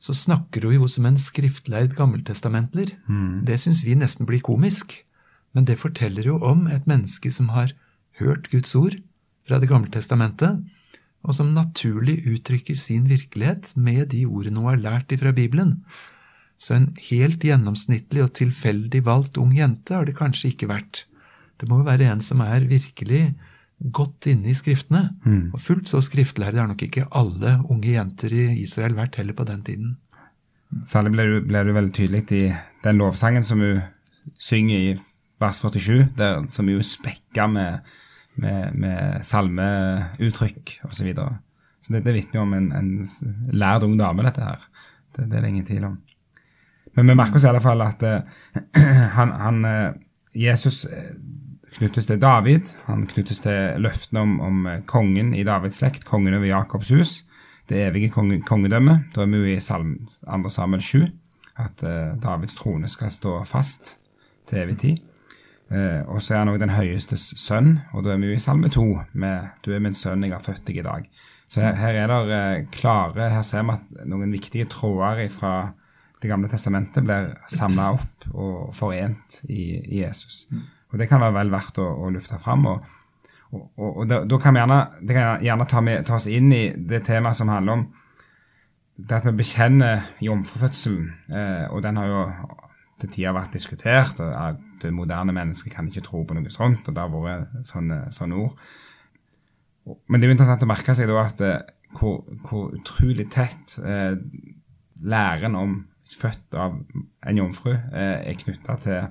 så 0.00 0.16
snakker 0.16 0.64
hun 0.64 0.78
jo 0.78 0.88
som 0.88 1.06
en 1.06 1.20
skriftleid 1.20 1.94
gammeltestamentler. 1.96 2.96
Det 3.44 3.60
syns 3.60 3.84
vi 3.84 3.94
nesten 3.94 4.26
blir 4.28 4.40
komisk, 4.40 5.04
men 5.52 5.66
det 5.68 5.80
forteller 5.80 6.26
jo 6.26 6.38
om 6.40 6.66
et 6.72 6.86
menneske 6.88 7.30
som 7.32 7.52
har 7.52 7.74
hørt 8.20 8.50
Guds 8.50 8.74
ord 8.74 8.96
fra 9.46 9.58
Det 9.58 9.68
gamle 9.68 9.90
testamentet, 9.90 10.60
og 11.26 11.36
som 11.36 11.52
naturlig 11.52 12.20
uttrykker 12.30 12.78
sin 12.78 13.06
virkelighet 13.10 13.74
med 13.76 14.08
de 14.14 14.24
ordene 14.28 14.62
hun 14.62 14.70
har 14.72 14.80
lært 14.80 15.12
ifra 15.12 15.34
Bibelen. 15.36 15.82
Så 16.60 16.76
en 16.76 16.90
helt 17.10 17.44
gjennomsnittlig 17.44 18.24
og 18.24 18.34
tilfeldig 18.36 19.04
valgt 19.06 19.38
ung 19.40 19.52
jente 19.56 19.96
har 19.96 20.08
det 20.08 20.16
kanskje 20.18 20.52
ikke 20.52 20.70
vært. 20.72 21.04
Det 21.60 21.68
må 21.68 21.80
jo 21.80 21.88
være 21.88 22.08
en 22.08 22.22
som 22.24 22.40
er 22.44 22.68
virkelig 22.68 23.34
godt 23.92 24.28
inne 24.32 24.52
i 24.52 24.56
skriftene. 24.56 25.02
Og 25.54 25.60
fullt 25.60 25.88
så 25.88 26.02
skriftlærde 26.04 26.60
har 26.60 26.68
nok 26.68 26.82
ikke 26.84 27.08
alle 27.16 27.58
unge 27.72 27.94
jenter 27.94 28.32
i 28.32 28.46
Israel 28.62 28.96
vært 28.96 29.16
heller 29.20 29.36
på 29.36 29.44
den 29.48 29.62
tiden. 29.64 29.94
Særlig 30.86 31.14
ble 31.16 31.26
du, 31.26 31.38
ble 31.48 31.64
du 31.66 31.72
veldig 31.74 31.94
tydelig 31.96 32.24
i 32.36 32.44
den 32.84 33.00
lovsangen 33.00 33.44
som 33.44 33.60
hun 33.64 33.80
synger 34.38 34.76
i 34.78 34.90
vers 35.40 35.60
47, 35.64 36.12
der, 36.18 36.44
som 36.52 36.68
er 36.68 36.76
jo 36.76 36.84
spekka 36.84 37.46
med, 37.50 37.80
med, 38.34 38.76
med 38.78 39.24
salmeuttrykk 39.26 40.76
osv. 40.84 40.94
Så, 40.94 41.04
videre. 41.04 41.38
så 41.80 41.94
det, 41.94 42.04
det 42.06 42.14
vitner 42.14 42.40
jo 42.40 42.46
om 42.46 42.54
en, 42.54 42.70
en 42.76 42.92
lærd 43.52 43.84
ung 43.86 43.98
dame, 43.98 44.24
dette 44.26 44.44
her. 44.44 44.68
Det, 45.16 45.26
det 45.26 45.38
er 45.38 45.44
det 45.44 45.52
ingen 45.54 45.66
tvil 45.66 45.88
om. 45.90 45.98
Men 46.96 47.06
vi 47.06 47.18
merker 47.18 47.38
oss 47.38 47.46
i 47.46 47.50
alle 47.50 47.62
fall 47.62 47.82
at 47.84 48.02
uh, 48.02 48.46
han, 49.18 49.34
han 49.40 49.64
uh, 49.66 49.98
Jesus 50.34 50.82
uh, 50.90 51.12
knyttes 51.76 52.08
til 52.10 52.20
David. 52.22 52.72
Han 52.88 53.06
knyttes 53.10 53.42
til 53.44 53.82
løftene 53.82 54.24
om, 54.26 54.38
om 54.42 54.70
kongen 54.90 55.34
i 55.34 55.46
Davids 55.46 55.78
slekt, 55.82 56.06
kongen 56.08 56.34
over 56.38 56.48
Jakobs 56.48 56.90
hus. 56.94 57.20
Det 57.70 57.84
evige 57.86 58.10
konge, 58.10 58.40
kongedømmet. 58.42 59.12
Da 59.14 59.22
er 59.22 59.30
vi 59.30 59.44
jo 59.44 59.52
i 59.52 59.60
Salm, 59.62 60.00
2 60.26 60.50
Samuel 60.50 60.82
7, 60.82 61.04
at 61.62 61.84
Davids 62.18 62.56
trone 62.58 62.88
skal 62.90 63.12
stå 63.14 63.36
fast 63.46 63.94
til 64.50 64.64
evig 64.64 64.78
tid. 64.82 65.09
Eh, 65.70 66.02
og 66.10 66.18
så 66.18 66.34
er 66.34 66.40
han 66.42 66.50
òg 66.50 66.58
den 66.58 66.72
høyestes 66.74 67.28
sønn, 67.38 67.76
og 67.94 68.02
da 68.02 68.14
er 68.14 68.22
vi 68.22 68.32
jo 68.32 68.38
i 68.38 68.42
salme 68.42 68.68
to 68.72 68.86
med 69.12 69.50
'Du 69.62 69.72
er 69.72 69.78
min 69.78 69.94
sønn, 69.94 70.24
jeg 70.24 70.32
har 70.32 70.42
født 70.42 70.66
deg 70.66 70.76
i 70.76 70.82
dag'. 70.82 71.06
Så 71.48 71.60
her, 71.60 71.74
her 71.74 71.94
er 71.94 72.06
det 72.06 72.58
eh, 72.58 72.66
klare 72.70 73.30
Her 73.30 73.42
ser 73.42 73.62
vi 73.62 73.70
at 73.74 74.06
noen 74.06 74.32
viktige 74.32 74.68
tråder 74.70 75.28
fra 75.28 75.72
Det 76.22 76.28
gamle 76.28 76.48
testamentet 76.48 77.02
blir 77.04 77.30
samla 77.48 77.92
opp 77.94 78.26
og 78.34 78.74
forent 78.74 79.40
i, 79.48 79.80
i, 79.88 80.02
Jesus. 80.02 80.46
Og 80.92 80.98
det 80.98 81.08
kan 81.08 81.20
være 81.20 81.32
vel 81.32 81.50
verdt 81.50 81.78
å, 81.80 81.86
å 81.86 82.10
lufte 82.10 82.36
fram. 82.38 82.66
Og, 82.66 82.84
og, 83.52 83.62
og, 83.78 83.96
og 83.96 84.08
da, 84.08 84.18
da, 84.28 84.38
kan 84.38 84.52
vi 84.52 84.60
gjerne, 84.60 84.80
det 85.00 85.16
kan 85.16 85.40
gjerne 85.40 85.66
ta, 85.66 85.80
med, 85.80 86.04
ta 86.04 86.18
oss 86.18 86.26
inn 86.26 86.52
i 86.52 86.74
det 86.76 87.00
temaet 87.06 87.36
som 87.36 87.48
handler 87.48 87.72
om 87.72 87.86
det 89.00 89.16
at 89.16 89.24
vi 89.30 89.32
bekjenner 89.32 90.10
jomfrufødselen. 90.20 91.08
Eh, 91.32 91.64
og 91.72 91.80
den 91.86 91.96
har 91.96 92.12
jo 92.12 92.20
til 93.00 93.14
tider 93.16 93.32
vært 93.32 93.56
diskutert. 93.56 94.20
og 94.20 94.34
at 94.36 94.60
Det 94.80 94.92
moderne 94.94 95.34
mennesket 95.36 95.74
kan 95.74 95.88
ikke 95.88 96.04
tro 96.06 96.22
på 96.24 96.36
noe 96.36 96.52
sånt. 96.52 96.88
og 96.88 96.96
Det 96.96 97.02
har 97.02 97.12
vært 97.12 97.68
sånne, 97.68 98.00
sånne 98.14 98.40
ord. 98.40 98.56
Men 100.08 100.20
det 100.20 100.26
er 100.26 100.32
jo 100.32 100.36
interessant 100.36 100.64
å 100.64 100.70
merke 100.70 100.94
seg 100.96 101.08
da 101.10 101.22
at 101.24 101.44
eh, 101.44 101.60
hvor, 101.98 102.20
hvor 102.46 102.74
utrolig 102.76 103.26
tett 103.32 103.78
eh, 103.82 104.18
læren 105.00 105.56
om 105.58 105.78
født 106.10 106.56
av 106.58 106.76
en 107.26 107.38
jomfru 107.38 107.72
eh, 107.72 108.18
er 108.30 108.38
knytta 108.38 108.76
til, 108.82 109.08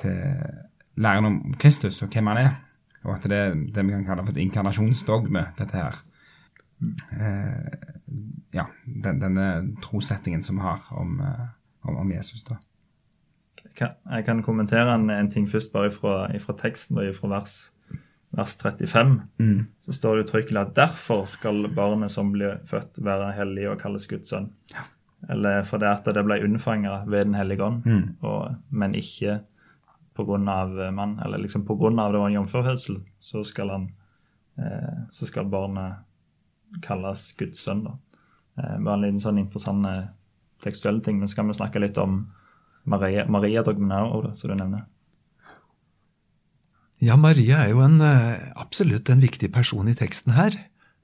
til, 0.00 0.20
læren 1.00 1.28
om 1.28 1.38
Kristus 1.60 2.02
og 2.04 2.12
hvem 2.12 2.30
han 2.32 2.42
er. 2.42 2.54
Og 3.02 3.16
at 3.16 3.26
det 3.26 3.38
er 3.38 3.54
det 3.74 3.84
vi 3.86 3.94
kan 3.94 4.04
kalle 4.06 4.24
for 4.24 4.34
et 4.34 4.42
inkarnasjonsdogme, 4.44 5.46
dette 5.58 5.78
her. 5.78 6.02
Eh, 6.82 7.72
ja, 8.54 8.66
den, 8.84 9.22
denne 9.22 9.48
trossettingen 9.82 10.44
som 10.46 10.60
vi 10.60 10.66
har 10.66 10.84
om, 10.98 11.16
eh, 11.20 11.48
om, 11.88 11.96
om 12.04 12.12
Jesus. 12.12 12.44
da. 12.46 12.60
Jeg 13.80 14.24
kan 14.26 14.42
kommentere 14.42 14.94
en, 14.94 15.10
en 15.10 15.30
ting 15.30 15.46
først, 15.48 15.72
bare 15.72 15.90
fra, 15.94 16.56
teksten, 16.58 16.98
og 16.98 17.14
fra 17.16 17.30
vers, 17.36 17.54
vers 18.36 18.56
35. 18.60 19.20
Mm. 19.38 19.60
Så 19.80 19.96
står 19.96 20.16
det 20.16 20.26
uttrykkelig 20.26 20.60
at 20.60 20.74
derfor 20.76 21.24
skal 21.30 21.68
barnet 21.74 22.12
som 22.12 22.32
blir 22.34 22.60
født, 22.68 23.02
være 23.04 23.32
hellig 23.38 23.68
og 23.70 23.80
kalles 23.82 24.08
Guds 24.10 24.32
sønn. 24.32 24.50
Ja. 24.74 24.86
Eller 25.30 25.62
fordi 25.62 25.86
at 25.86 26.08
det 26.10 26.24
ble 26.26 26.40
unnfanga 26.42 27.04
ved 27.06 27.28
Den 27.28 27.34
hellige 27.38 27.62
ånd, 27.62 27.84
mm. 27.86 28.06
og, 28.26 28.56
men 28.70 28.96
ikke 28.98 29.40
pga. 30.16 30.38
mann. 30.90 31.18
Eller 31.24 31.38
liksom 31.38 31.66
pga. 31.66 31.90
det 32.12 32.18
var 32.18 32.28
en 32.28 32.34
jomfrufødsel, 32.34 33.02
så 33.18 33.44
skal 33.44 33.70
han 33.70 33.90
eh, 34.58 35.04
så 35.10 35.26
skal 35.26 35.46
barnet 35.50 36.02
kalles 36.82 37.32
Guds 37.38 37.60
sønn. 37.60 37.84
da. 37.84 37.96
Eh, 38.58 38.78
bare 38.80 38.94
en 38.94 39.04
liten 39.06 39.20
sånn 39.20 39.38
interessant 39.38 39.86
eh, 39.86 40.04
tekstuell 40.62 41.00
ting. 41.02 41.18
Men 41.18 41.28
skal 41.28 41.46
vi 41.46 41.56
snakke 41.56 41.82
litt 41.82 41.98
om 41.98 42.24
Maria, 42.84 43.26
Maria 43.28 43.62
Dogmenau, 43.62 44.32
som 44.36 44.50
du 44.50 44.56
nevner. 44.58 44.86
Ja, 47.02 47.16
Maria 47.18 47.64
er 47.64 47.72
jo 47.72 47.80
en, 47.82 48.00
eh, 48.00 48.52
absolutt 48.54 49.10
en 49.10 49.20
viktig 49.20 49.52
person 49.52 49.88
i 49.88 49.94
teksten 49.94 50.34
her. 50.34 50.54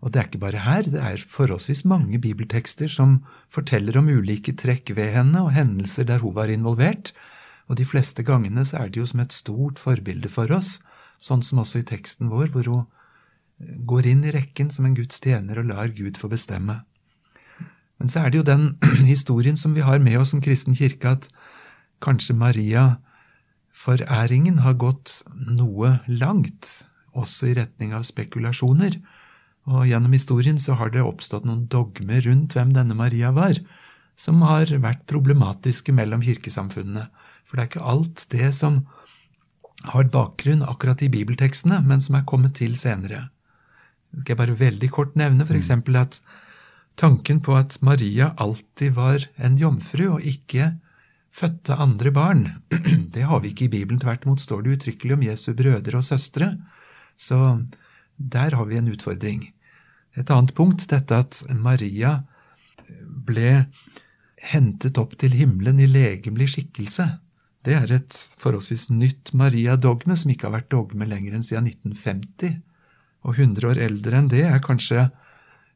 Og 0.00 0.12
det 0.12 0.20
er 0.20 0.28
ikke 0.28 0.38
bare 0.38 0.62
her, 0.62 0.82
det 0.86 1.00
er 1.02 1.18
forholdsvis 1.18 1.84
mange 1.84 2.20
bibeltekster 2.22 2.86
som 2.86 3.24
forteller 3.50 3.96
om 3.98 4.06
ulike 4.06 4.54
trekk 4.54 4.94
ved 4.94 5.10
henne 5.16 5.42
og 5.42 5.50
hendelser 5.56 6.06
der 6.06 6.22
hun 6.22 6.36
var 6.36 6.46
involvert. 6.46 7.10
Og 7.66 7.76
de 7.76 7.84
fleste 7.84 8.22
gangene 8.22 8.62
så 8.64 8.78
er 8.78 8.88
det 8.88 9.02
jo 9.02 9.06
som 9.06 9.20
et 9.20 9.34
stort 9.34 9.78
forbilde 9.82 10.30
for 10.30 10.46
oss, 10.54 10.78
sånn 11.18 11.42
som 11.42 11.58
også 11.58 11.82
i 11.82 11.88
teksten 11.88 12.30
vår, 12.30 12.52
hvor 12.54 12.70
hun 12.70 12.86
eh, 13.58 13.74
går 13.90 14.06
inn 14.06 14.22
i 14.22 14.30
rekken 14.30 14.70
som 14.70 14.86
en 14.86 14.94
Guds 14.94 15.18
tjener 15.18 15.58
og 15.58 15.66
lar 15.66 15.90
Gud 15.90 16.16
få 16.16 16.30
bestemme. 16.30 16.84
Men 17.98 18.08
så 18.08 18.22
er 18.22 18.30
det 18.30 18.38
jo 18.38 18.46
den 18.46 18.78
historien 19.12 19.58
som 19.58 19.74
vi 19.74 19.82
har 19.82 19.98
med 19.98 20.20
oss 20.22 20.30
som 20.30 20.40
kristen 20.40 20.78
kirke, 20.78 21.10
at 21.18 21.26
Kanskje 22.04 22.34
Maria-foræringen 22.38 24.58
har 24.62 24.74
gått 24.78 25.26
noe 25.34 25.98
langt, 26.06 26.86
også 27.18 27.50
i 27.50 27.56
retning 27.58 27.90
av 27.96 28.06
spekulasjoner. 28.06 28.94
Og 29.68 29.84
gjennom 29.88 30.12
historien 30.14 30.58
så 30.62 30.72
har 30.80 30.90
det 30.94 31.02
oppstått 31.04 31.44
noen 31.48 31.66
dogmer 31.68 32.20
rundt 32.24 32.54
hvem 32.56 32.70
denne 32.76 32.94
Maria 32.96 33.30
var, 33.36 33.56
som 34.18 34.42
har 34.46 34.66
vært 34.82 35.06
problematiske 35.10 35.92
mellom 35.94 36.22
kirkesamfunnene. 36.24 37.08
For 37.46 37.56
det 37.56 37.62
er 37.62 37.70
ikke 37.72 37.90
alt 37.92 38.18
det 38.32 38.48
som 38.56 38.74
har 39.92 40.10
bakgrunn 40.10 40.64
akkurat 40.66 41.02
i 41.04 41.12
bibeltekstene, 41.12 41.82
men 41.86 42.00
som 42.02 42.14
er 42.18 42.28
kommet 42.28 42.54
til 42.58 42.74
senere. 42.78 43.28
Det 44.10 44.22
skal 44.22 44.34
jeg 44.34 44.40
bare 44.40 44.58
veldig 44.58 44.90
kort 44.90 45.16
nevne 45.20 45.44
f.eks. 45.44 45.70
at 45.70 46.20
tanken 46.98 47.40
på 47.44 47.54
at 47.58 47.78
Maria 47.84 48.32
alltid 48.36 48.96
var 48.96 49.28
en 49.36 49.58
jomfru 49.60 50.08
og 50.16 50.26
ikke 50.26 50.72
fødte 51.34 51.76
andre 51.78 52.12
barn. 52.14 52.46
Det 53.14 53.26
har 53.26 53.40
vi 53.42 53.52
ikke 53.52 53.68
i 53.68 53.74
Bibelen. 53.76 54.00
Tvert 54.00 54.24
imot 54.26 54.42
står 54.42 54.64
det 54.64 54.78
uttrykkelig 54.78 55.18
om 55.18 55.26
Jesu 55.26 55.52
brødre 55.56 56.00
og 56.00 56.04
søstre. 56.04 56.54
Så 57.16 57.38
der 58.16 58.54
har 58.56 58.66
vi 58.66 58.78
en 58.78 58.90
utfordring. 58.92 59.52
Et 60.18 60.30
annet 60.30 60.54
punkt, 60.54 60.88
dette 60.90 61.14
at 61.14 61.42
Maria 61.54 62.22
ble 63.28 63.68
hentet 64.48 64.98
opp 64.98 65.16
til 65.20 65.34
himmelen 65.36 65.80
i 65.82 65.88
legemlig 65.90 66.50
skikkelse. 66.54 67.06
Det 67.66 67.74
er 67.74 67.92
et 67.92 68.18
forholdsvis 68.40 68.88
nytt 68.90 69.32
Maria-dogme, 69.36 70.16
som 70.16 70.30
ikke 70.32 70.48
har 70.48 70.56
vært 70.60 70.70
dogme 70.72 71.08
lenger 71.08 71.36
enn 71.36 71.46
siden 71.46 71.68
1950. 71.70 72.60
Og 73.26 73.34
100 73.34 73.68
år 73.68 73.80
eldre 73.88 74.20
enn 74.20 74.30
det 74.30 74.44
er 74.46 74.62
kanskje 74.64 75.08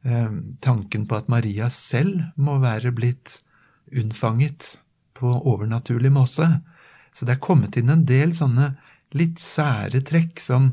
eh, 0.06 0.36
tanken 0.64 1.08
på 1.10 1.18
at 1.18 1.30
Maria 1.32 1.68
selv 1.74 2.22
må 2.36 2.56
være 2.62 2.94
blitt 2.94 3.40
unnfanget 3.92 4.76
på 5.22 5.32
overnaturlig 5.52 6.12
måte. 6.14 6.48
Så 7.14 7.28
det 7.28 7.36
er 7.36 7.44
kommet 7.44 7.78
inn 7.78 7.92
en 7.92 8.06
del 8.08 8.34
sånne 8.36 8.74
litt 9.16 9.40
sære 9.42 10.02
trekk 10.08 10.40
som 10.40 10.72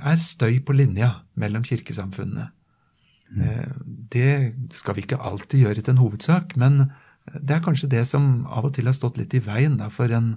er 0.00 0.18
støy 0.20 0.60
på 0.64 0.74
linja 0.76 1.12
mellom 1.38 1.64
kirkesamfunnene. 1.66 2.48
Mm. 3.32 3.48
Det 4.12 4.32
skal 4.76 4.96
vi 4.96 5.04
ikke 5.06 5.20
alltid 5.20 5.64
gjøre 5.64 5.82
til 5.82 5.94
en 5.94 6.02
hovedsak, 6.02 6.56
men 6.60 6.84
det 7.32 7.56
er 7.56 7.64
kanskje 7.64 7.90
det 7.92 8.04
som 8.08 8.46
av 8.50 8.66
og 8.68 8.74
til 8.76 8.88
har 8.88 8.96
stått 8.96 9.20
litt 9.20 9.34
i 9.36 9.42
veien 9.44 9.78
da, 9.80 9.88
for 9.92 10.12
en 10.12 10.34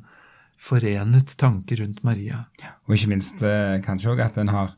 forenet 0.61 1.33
tanke 1.39 1.75
rundt 1.79 2.03
Maria. 2.07 2.45
Og 2.87 2.95
ikke 2.95 3.11
minst 3.11 3.41
eh, 3.43 3.77
kanskje 3.83 4.13
òg 4.13 4.21
at 4.23 4.37
en 4.39 4.53
har 4.53 4.75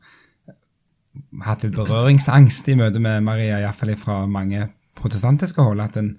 hatt 1.44 1.64
litt 1.64 1.76
berøringsangst 1.76 2.70
i 2.72 2.76
møte 2.78 3.02
med 3.02 3.22
Maria, 3.26 3.60
iallfall 3.62 3.94
fra 4.00 4.20
mange 4.30 4.66
protestantiske 4.98 5.62
hold. 5.62 5.82
At, 5.84 5.98
en, 6.00 6.16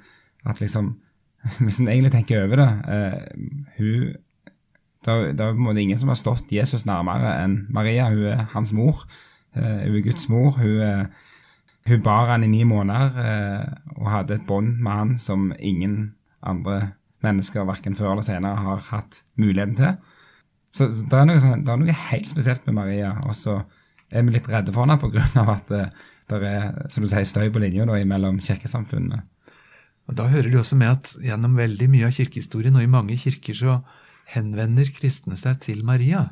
at 0.48 0.62
liksom 0.64 0.94
Hvis 1.64 1.80
en 1.80 1.88
egentlig 1.88 2.12
tenker 2.14 2.44
over 2.44 2.60
det 2.60 2.70
uh, 2.90 3.14
hun, 3.78 4.16
Det 5.06 5.40
er 5.40 5.54
på 5.54 5.56
en 5.56 5.64
måte 5.64 5.82
ingen 5.82 6.00
som 6.00 6.12
har 6.12 6.20
stått 6.20 6.52
Jesus 6.52 6.86
nærmere 6.86 7.38
enn 7.44 7.62
Maria. 7.72 8.10
Hun 8.12 8.26
er 8.34 8.46
hans 8.54 8.74
mor. 8.76 9.06
Uh, 9.56 9.86
hun 9.86 9.98
er 10.02 10.06
Guds 10.06 10.28
mor. 10.30 10.60
Hun, 10.60 11.08
hun 11.88 12.04
bar 12.04 12.34
han 12.34 12.44
i 12.44 12.52
ni 12.52 12.66
måneder 12.68 13.16
og 13.96 14.12
hadde 14.12 14.36
et 14.36 14.46
bånd 14.46 14.78
med 14.84 14.92
han 14.92 15.14
som 15.18 15.54
ingen 15.58 16.14
andre 16.46 16.92
mennesker 17.26 17.66
verken 17.68 17.96
før 17.98 18.12
eller 18.14 18.28
senere 18.28 18.60
har 18.62 18.84
hatt 18.92 19.24
muligheten 19.40 19.80
til. 19.80 19.96
Så, 20.76 20.92
det, 20.92 21.16
er 21.16 21.26
noe, 21.26 21.40
sånn, 21.42 21.64
det, 21.66 21.74
er 21.74 21.82
noe, 21.82 21.96
helt 22.12 22.30
spesielt 22.30 22.68
med 22.68 22.78
Maria. 22.78 23.16
Og 23.26 23.34
så 23.36 23.62
er 24.12 24.28
vi 24.28 24.36
litt 24.36 24.52
redde 24.52 24.76
for 24.76 24.86
henne 24.86 25.00
pga. 25.02 25.26
at 25.56 25.74
det 26.30 26.40
er 26.46 26.90
som 26.94 27.04
du 27.04 27.10
sier, 27.10 27.26
støy 27.26 27.50
på 27.50 27.62
linja 27.64 27.88
mellom 28.06 28.38
kirkesamfunnene. 28.44 29.24
Og 30.10 30.18
Da 30.18 30.26
hører 30.28 30.50
det 30.50 30.58
også 30.58 30.78
med 30.80 30.90
at 30.90 31.12
gjennom 31.22 31.56
veldig 31.60 31.88
mye 31.94 32.08
av 32.10 32.16
kirkehistorien 32.16 32.76
og 32.80 32.84
i 32.86 32.90
mange 32.90 33.18
kirker 33.22 33.54
så 33.58 33.80
henvender 34.34 34.90
kristne 34.94 35.38
seg 35.38 35.60
til 35.62 35.84
Maria. 35.86 36.32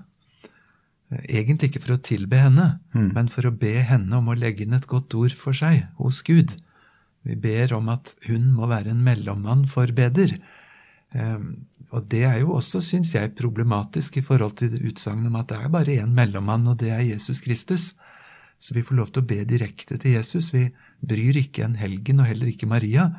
Egentlig 1.29 1.69
ikke 1.71 1.83
for 1.85 1.95
å 1.95 2.03
tilbe 2.03 2.39
henne, 2.41 2.79
Mm. 2.93 3.13
men 3.13 3.27
for 3.29 3.47
å 3.47 3.57
be 3.57 3.77
henne 3.85 4.11
om 4.17 4.27
å 4.27 4.35
legge 4.37 4.65
inn 4.65 4.73
et 4.73 4.87
godt 4.87 5.13
ord 5.15 5.31
for 5.31 5.53
seg 5.53 5.87
hos 5.97 6.21
Gud. 6.21 6.57
Vi 7.23 7.35
ber 7.35 7.73
om 7.73 7.87
at 7.89 8.15
hun 8.27 8.51
må 8.53 8.67
være 8.67 8.91
en 8.91 9.03
mellommann 9.03 9.67
for 9.67 9.87
beder. 9.87 10.39
Um, 11.13 11.65
og 11.91 12.09
det 12.09 12.23
er 12.27 12.39
jo 12.41 12.57
også, 12.57 12.81
syns 12.83 13.13
jeg, 13.13 13.35
problematisk 13.35 14.17
i 14.17 14.21
forhold 14.21 14.57
til 14.57 14.75
utsagnet 14.89 15.27
om 15.27 15.37
at 15.39 15.47
det 15.47 15.57
er 15.57 15.69
bare 15.69 15.95
én 16.03 16.11
mellommann, 16.13 16.67
og 16.67 16.77
det 16.79 16.91
er 16.91 17.05
Jesus 17.05 17.39
Kristus. 17.41 17.93
Så 18.59 18.73
vi 18.73 18.81
får 18.81 18.95
lov 18.95 19.11
til 19.13 19.23
å 19.23 19.27
be 19.27 19.45
direkte 19.45 19.97
til 19.97 20.17
Jesus. 20.17 20.51
Vi 20.51 20.71
bryr 21.05 21.37
ikke 21.39 21.63
en 21.63 21.75
helgen, 21.75 22.19
og 22.19 22.27
heller 22.27 22.47
ikke 22.47 22.67
Maria, 22.67 23.11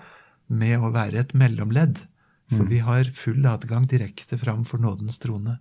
med 0.48 0.80
å 0.80 0.92
være 0.94 1.24
et 1.24 1.34
mellomledd. 1.36 2.04
For 2.48 2.64
vi 2.64 2.78
har 2.80 3.10
full 3.12 3.44
adgang 3.44 3.84
direkte 3.88 4.38
fram 4.40 4.64
for 4.64 4.80
nådens 4.80 5.20
trone. 5.20 5.58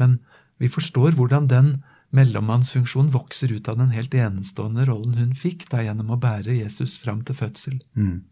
Men 0.00 0.18
vi 0.56 0.70
forstår 0.72 1.12
hvordan 1.18 1.50
den 1.50 1.74
mellommannsfunksjonen 2.14 3.10
vokser 3.12 3.52
ut 3.52 3.68
av 3.68 3.76
den 3.80 3.90
helt 3.92 4.14
enestående 4.14 4.86
rollen 4.88 5.18
hun 5.18 5.34
fikk 5.36 5.66
da 5.72 5.82
gjennom 5.82 6.14
å 6.14 6.20
bære 6.22 6.56
Jesus 6.56 6.96
fram 7.02 7.24
til 7.26 7.36
fødsel. 7.36 7.80
Mm. 7.98 8.22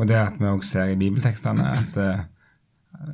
Og 0.00 0.08
det 0.08 0.18
at 0.18 0.38
vi 0.40 0.48
også 0.48 0.74
ser 0.74 0.92
i 0.92 0.98
bibeltekstene 0.98 1.66
at 1.70 1.98
uh, 2.00 2.22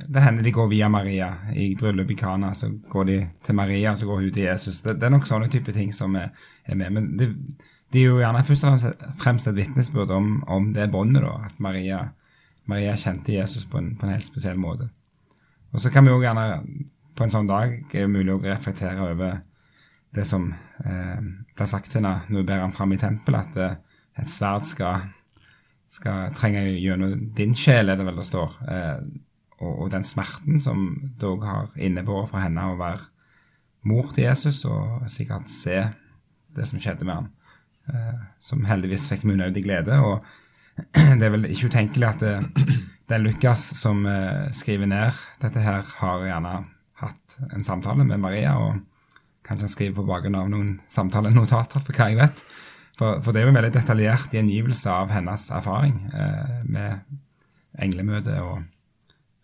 det 0.09 0.23
hender 0.23 0.43
de 0.43 0.53
går 0.55 0.69
via 0.71 0.89
Maria. 0.89 1.29
I 1.53 1.73
bryllup 1.79 2.11
i 2.11 2.17
Kana 2.19 2.53
så 2.57 2.71
går 2.89 3.09
de 3.09 3.17
til 3.45 3.55
Maria, 3.55 3.95
så 3.95 4.07
går 4.09 4.23
hun 4.23 4.31
til 4.33 4.47
Jesus. 4.47 4.81
Det, 4.81 4.97
det 4.99 5.07
er 5.07 5.13
nok 5.13 5.27
sånne 5.29 5.49
type 5.51 5.75
ting 5.75 5.93
som 5.95 6.15
er, 6.19 6.31
er 6.65 6.79
med. 6.79 6.95
Men 6.95 7.11
det, 7.19 7.29
det 7.93 8.01
er 8.01 8.05
jo 8.05 8.19
gjerne 8.21 8.43
først 8.45 8.65
og 8.69 9.05
fremst- 9.17 9.49
et 9.49 9.57
vitnesbyrd 9.57 10.11
om, 10.13 10.43
om 10.47 10.73
det 10.73 10.91
båndet, 10.91 11.23
da. 11.25 11.45
At 11.45 11.59
Maria, 11.59 11.99
Maria 12.65 12.95
kjente 12.95 13.33
Jesus 13.33 13.65
på 13.65 13.77
en, 13.81 13.95
på 13.97 14.05
en 14.05 14.13
helt 14.13 14.27
spesiell 14.27 14.57
måte. 14.61 14.89
Og 15.73 15.81
så 15.81 15.89
kan 15.93 16.05
vi 16.05 16.13
jo 16.13 16.21
gjerne 16.21 16.61
på 17.17 17.25
en 17.25 17.33
sånn 17.33 17.49
dag 17.49 17.73
er 17.91 18.05
det 18.05 18.11
mulig 18.11 18.33
å 18.33 18.41
reflektere 18.43 19.09
over 19.11 19.41
det 20.15 20.25
som 20.25 20.47
eh, 20.85 21.21
ble 21.55 21.67
sagt 21.69 21.91
til 21.91 22.01
henne 22.01 22.29
når 22.29 22.41
vi 22.41 22.47
ber 22.47 22.63
ham 22.63 22.73
fram 22.73 22.93
i 22.93 22.99
tempelet, 23.01 23.49
at 23.49 23.57
eh, 23.57 23.75
et 24.23 24.31
sverd 24.31 24.65
skal, 24.67 25.09
skal 25.89 26.33
trenge 26.37 26.63
gjennom 26.79 27.29
din 27.37 27.53
sjel, 27.57 27.89
er 27.89 27.99
det 27.99 28.07
vel 28.07 28.21
det 28.21 28.27
står. 28.27 28.57
Eh, 28.69 29.01
og, 29.59 29.73
og 29.73 29.91
den 29.93 30.05
smerten 30.07 30.61
som 30.61 30.85
òg 31.25 31.45
har 31.45 31.75
innebåret 31.77 32.31
for 32.31 32.41
henne 32.41 32.69
å 32.71 32.77
være 32.79 33.09
mor 33.89 34.09
til 34.13 34.25
Jesus, 34.25 34.63
og 34.67 35.05
sikkert 35.11 35.51
se 35.51 35.83
det 36.55 36.67
som 36.67 36.81
skjedde 36.81 37.07
med 37.07 37.15
ham. 37.15 37.29
Eh, 37.89 38.17
som 38.39 38.63
heldigvis 38.65 39.07
fikk 39.11 39.25
munnøydig 39.27 39.63
glede. 39.65 39.97
Og 40.05 40.23
det 41.19 41.25
er 41.25 41.33
vel 41.33 41.49
ikke 41.49 41.71
utenkelig 41.71 42.07
at 42.09 42.23
det, 42.23 42.35
det 43.09 43.17
er 43.17 43.23
Lukas 43.23 43.65
som 43.79 44.05
eh, 44.09 44.49
skriver 44.55 44.89
ned 44.89 45.17
dette 45.41 45.63
her, 45.63 45.83
har 46.01 46.25
gjerne 46.27 46.55
hatt 46.99 47.37
en 47.53 47.63
samtale 47.63 48.05
med 48.05 48.19
Maria, 48.21 48.57
og 48.59 48.81
kanskje 49.47 49.65
han 49.65 49.75
skriver 49.75 49.99
på 49.99 50.07
bakgrunn 50.09 50.37
av 50.37 50.49
noen 50.51 50.73
samtalenotater, 50.91 51.83
på 51.85 51.95
hva 51.95 52.09
jeg 52.11 52.19
vet. 52.19 52.43
For, 52.99 53.21
for 53.23 53.31
det 53.31 53.41
er 53.41 53.47
jo 53.47 53.53
en 53.53 53.59
veldig 53.61 53.75
detaljert 53.77 54.35
gjengivelse 54.35 54.91
av 54.91 55.13
hennes 55.15 55.47
erfaring 55.55 55.95
eh, 56.11 56.57
med 56.67 56.99
englemøtet 57.79 58.41
og, 58.43 58.65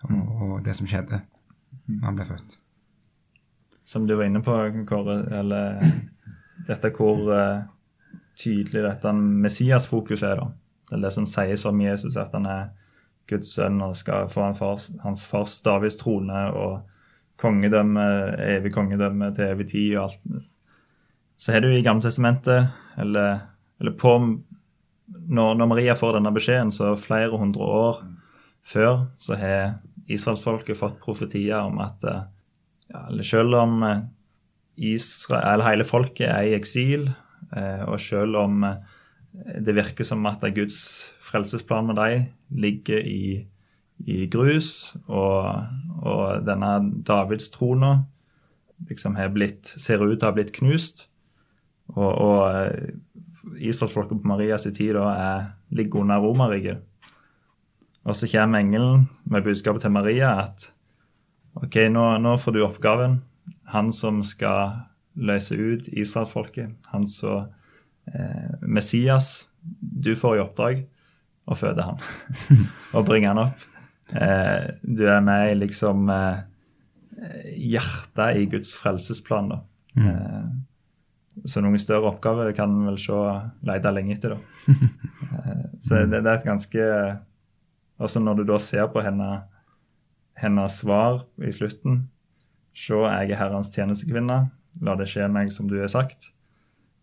og, 0.09 0.19
og 0.35 0.55
det 0.65 0.75
som 0.75 0.89
skjedde 0.89 1.21
da 1.85 2.09
han 2.09 2.17
ble 2.17 2.25
født. 2.27 2.57
Som 3.85 4.07
du 4.09 4.15
var 4.17 4.25
inne 4.27 4.41
på, 4.43 4.53
Kåre, 4.89 5.19
eller 5.39 5.79
dette 6.67 6.89
hvor 6.97 7.29
eh, 7.31 7.63
tydelig 8.39 8.83
dette 8.83 9.13
Messias-fokuset 9.15 10.29
er. 10.29 10.41
da. 10.41 10.49
Det 10.89 10.97
er 10.97 11.05
det 11.05 11.13
som 11.15 11.27
sies 11.29 11.65
om 11.65 11.79
Jesus, 11.81 12.17
at 12.17 12.33
han 12.35 12.45
er 12.49 12.67
Guds 13.29 13.55
sønn 13.55 13.79
og 13.81 13.95
skal 13.97 14.29
få 14.29 14.43
han 14.45 14.57
fars, 14.57 14.89
hans 15.03 15.25
fars 15.25 15.57
Davids 15.65 15.97
trone 15.97 16.43
og 16.53 16.83
kongedømme, 17.41 18.03
evig 18.45 18.73
kongedømme 18.75 19.31
til 19.35 19.49
evig 19.49 19.69
tid 19.71 19.95
og 19.95 20.03
alt. 20.03 20.43
Så 21.37 21.51
har 21.51 21.65
du 21.65 21.71
i 21.73 21.83
Gamle 21.83 22.05
testamentet, 22.05 22.69
eller, 23.01 23.39
eller 23.79 23.95
på 23.99 24.13
når, 25.05 25.57
når 25.57 25.69
Maria 25.69 25.95
får 25.97 26.17
denne 26.17 26.31
beskjeden, 26.33 26.71
så 26.71 26.93
flere 26.99 27.37
hundre 27.37 27.65
år 27.65 27.99
før, 28.65 29.05
så 29.21 29.37
har 29.37 29.75
israelsfolket 30.09 30.77
fått 30.77 31.01
profetier 31.01 31.65
om 31.65 31.81
at 31.83 32.05
eh, 32.07 32.23
ja, 32.93 33.03
selv 33.25 33.57
om 33.59 33.83
eh, 33.85 34.03
Israel, 34.93 35.63
hele 35.65 35.85
folket 35.87 36.27
er 36.29 36.49
i 36.49 36.55
eksil, 36.57 37.09
og 37.87 37.99
selv 38.01 38.39
om 38.41 38.63
eh, 38.63 38.77
det 39.61 39.75
virker 39.75 40.07
som 40.07 40.25
at 40.29 40.43
Guds 40.55 40.79
frelsesplan 41.19 41.87
med 41.89 41.99
dem 41.99 42.25
ligger 42.49 42.99
i, 42.99 43.45
i 44.05 44.25
grus, 44.31 44.95
og, 45.07 45.65
og 46.01 46.45
denne 46.47 46.77
Davids 47.07 47.49
trona 47.53 47.97
liksom 48.89 49.15
ser 49.15 50.03
ut 50.03 50.17
til 50.19 50.25
å 50.25 50.29
ha 50.29 50.35
blitt 50.35 50.53
knust, 50.55 51.07
og, 51.95 52.11
og 52.11 52.39
eh, 52.49 52.95
israelsfolket 53.59 54.21
på 54.21 54.27
Marias 54.27 54.67
tid 54.67 54.95
da 54.97 55.09
er, 55.13 55.45
ligger 55.69 56.01
under 56.01 56.23
Romerriket. 56.23 56.81
Og 58.05 58.15
så 58.15 58.29
kommer 58.29 58.61
engelen 58.61 59.07
med 59.25 59.43
budskapet 59.43 59.81
til 59.81 59.93
Maria 59.93 60.35
at 60.43 60.69
ok, 61.57 61.87
nå, 61.89 62.17
nå 62.21 62.35
får 62.37 62.53
du 62.53 62.61
oppgaven. 62.65 63.19
Han 63.73 63.91
som 63.93 64.21
skal 64.23 64.85
løse 65.15 65.55
ut 65.55 65.87
israelsfolket, 65.87 66.73
han 66.91 67.07
som 67.07 67.47
eh, 68.11 68.51
Messias, 68.61 69.47
du 69.79 70.13
får 70.15 70.37
i 70.37 70.43
oppdrag 70.43 70.83
å 71.45 71.57
føde 71.57 71.85
han 71.85 72.01
og 72.95 73.07
bringe 73.07 73.31
han 73.31 73.41
opp. 73.47 73.65
Eh, 74.13 74.75
du 74.83 75.05
er 75.09 75.23
med 75.25 75.51
i 75.51 75.57
liksom 75.63 76.09
eh, 76.13 76.43
hjertet 77.55 78.41
i 78.41 78.47
Guds 78.51 78.75
frelsesplan. 78.81 79.53
da. 79.53 79.61
Eh, 79.97 80.47
så 81.43 81.61
noen 81.61 81.81
større 81.81 82.13
oppgaver 82.13 82.53
kan 82.55 82.71
en 82.71 82.89
vel 82.89 82.99
se 83.01 83.15
lete 83.67 83.93
lenge 83.93 84.17
etter. 84.17 84.35
da. 84.35 84.75
Eh, 85.25 85.61
så 85.81 86.01
det, 86.05 86.19
det 86.25 86.29
er 86.29 86.37
et 86.37 86.45
ganske 86.45 86.83
Også 88.03 88.19
når 88.19 88.37
du 88.37 88.43
da 88.49 88.57
ser 88.59 88.85
på 88.91 89.01
henne, 89.01 89.45
hennes 90.37 90.75
svar 90.81 91.23
i 91.39 91.51
slutten 91.55 92.01
Se, 92.75 92.93
jeg 92.93 93.31
er 93.31 93.39
Herrens 93.39 93.71
tjenestekvinne. 93.71 94.37
La 94.81 94.95
det 94.99 95.07
skje 95.07 95.27
meg 95.31 95.51
som 95.53 95.67
du 95.69 95.77
har 95.79 95.87
sagt. 95.91 96.31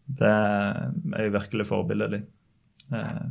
Det 0.07 0.29
er 0.29 1.25
jo 1.29 1.37
virkelig 1.39 1.67
forbilledlig. 1.71 2.23
Eh, 2.93 3.23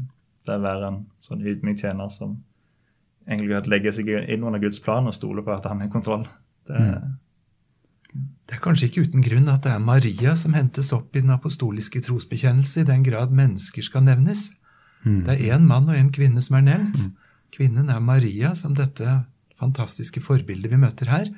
Det 0.46 0.56
er 0.56 0.58
å 0.58 0.64
være 0.64 0.88
en 0.88 1.06
sånn 1.22 1.44
ydmyk 1.46 1.78
tjener 1.78 2.10
som 2.10 2.40
egentlig 3.28 3.50
legger 3.54 3.70
legge 3.70 3.92
seg 3.94 4.08
inn 4.34 4.44
under 4.44 4.60
Guds 4.60 4.80
plan 4.82 5.06
og 5.06 5.14
stoler 5.14 5.44
på 5.46 5.54
at 5.54 5.68
han 5.70 5.82
har 5.84 5.92
kontroll. 5.94 6.24
Det, 6.66 6.80
Det 8.48 8.56
er 8.58 8.60
kanskje 8.64 8.88
ikke 8.90 9.04
uten 9.08 9.22
grunn 9.22 9.48
at 9.54 9.62
det 9.64 9.72
er 9.72 9.80
Maria 9.80 10.34
som 10.36 10.54
hentes 10.58 10.90
opp 10.92 11.16
i 11.16 11.22
den 11.22 11.30
apostoliske 11.30 12.02
trosbekjennelse, 12.02 12.82
i 12.82 12.90
den 12.90 13.04
grad 13.04 13.32
mennesker 13.32 13.84
skal 13.86 14.02
nevnes. 14.04 14.50
Det 15.06 15.30
er 15.30 15.56
én 15.56 15.64
mann 15.66 15.88
og 15.90 15.96
én 15.96 16.12
kvinne 16.12 16.42
som 16.42 16.58
er 16.58 16.62
nevnt. 16.62 17.00
Kvinnen 17.52 17.90
er 17.90 18.00
Maria, 18.00 18.54
som 18.56 18.74
dette 18.74 19.26
fantastiske 19.58 20.20
forbildet 20.22 20.72
vi 20.72 20.78
møter 20.78 21.06
her. 21.08 21.30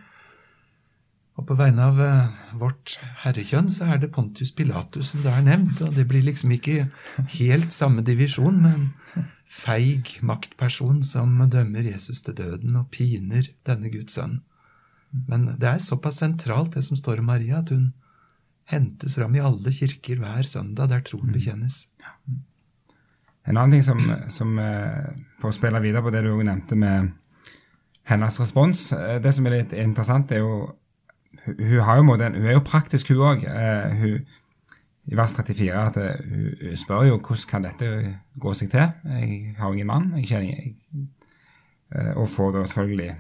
Og 1.34 1.48
på 1.50 1.56
vegne 1.58 1.88
av 1.90 2.00
eh, 2.04 2.34
vårt 2.62 2.98
herrekjønn 3.24 3.72
så 3.74 3.88
er 3.90 4.02
det 4.04 4.12
Pontius 4.14 4.54
Pilatus 4.54 5.14
som 5.14 5.24
da 5.26 5.34
er 5.40 5.48
nevnt. 5.48 5.82
Og 5.82 5.96
det 5.98 6.06
blir 6.10 6.26
liksom 6.28 6.54
ikke 6.54 6.88
helt 7.40 7.74
samme 7.74 8.06
divisjon, 8.06 8.60
men 8.62 8.92
feig 9.50 10.18
maktperson 10.26 11.02
som 11.06 11.36
dømmer 11.50 11.90
Jesus 11.90 12.22
til 12.26 12.38
døden 12.38 12.78
og 12.78 12.90
piner 12.94 13.50
denne 13.68 13.90
Guds 13.94 14.20
sønn. 14.20 14.42
Men 15.30 15.52
det 15.62 15.70
er 15.70 15.82
såpass 15.82 16.22
sentralt, 16.22 16.74
det 16.74 16.86
som 16.86 16.98
står 16.98 17.22
om 17.22 17.30
Maria, 17.30 17.62
at 17.62 17.74
hun 17.74 17.92
hentes 18.70 19.18
fram 19.18 19.36
i 19.36 19.44
alle 19.44 19.74
kirker 19.74 20.22
hver 20.22 20.48
søndag 20.48 20.90
der 20.90 21.04
troen 21.06 21.34
bekjennes. 21.34 21.84
En 23.44 23.58
annen 23.58 23.76
ting 23.76 23.84
som, 23.84 24.00
som 24.32 24.56
eh, 24.62 25.10
For 25.42 25.52
å 25.52 25.56
spille 25.56 25.82
videre 25.84 26.06
på 26.06 26.14
det 26.14 26.22
du 26.24 26.30
også 26.32 26.46
nevnte 26.48 26.78
med 26.80 27.10
hennes 28.08 28.38
respons 28.40 28.86
eh, 28.96 29.18
Det 29.20 29.34
som 29.36 29.50
er 29.50 29.58
litt 29.58 29.76
interessant, 29.76 30.32
er 30.32 30.40
jo 30.40 30.54
Hun, 31.46 31.80
har 31.80 32.00
jo 32.00 32.08
måte, 32.08 32.30
hun 32.32 32.48
er 32.48 32.58
jo 32.58 32.64
praktisk, 32.66 33.12
hun 33.12 33.24
òg. 33.28 33.46
I 35.04 35.18
vers 35.20 35.34
34 35.36 35.72
at 35.76 35.98
eh, 36.00 36.22
hun, 36.30 36.78
spør 36.80 37.10
jo 37.10 37.18
hvordan 37.20 37.50
kan 37.50 37.66
dette 37.66 37.90
gå 38.40 38.54
seg 38.56 38.72
til. 38.72 38.94
Jeg 39.04 39.56
har 39.58 39.74
ingen 39.74 39.90
mann. 39.90 40.14
Jeg 40.22 40.30
kjenner, 40.30 40.54
jeg, 40.54 40.76
eh, 41.96 42.14
og 42.16 42.30
får 42.32 42.54
da 42.56 42.64
selvfølgelig 42.66 43.12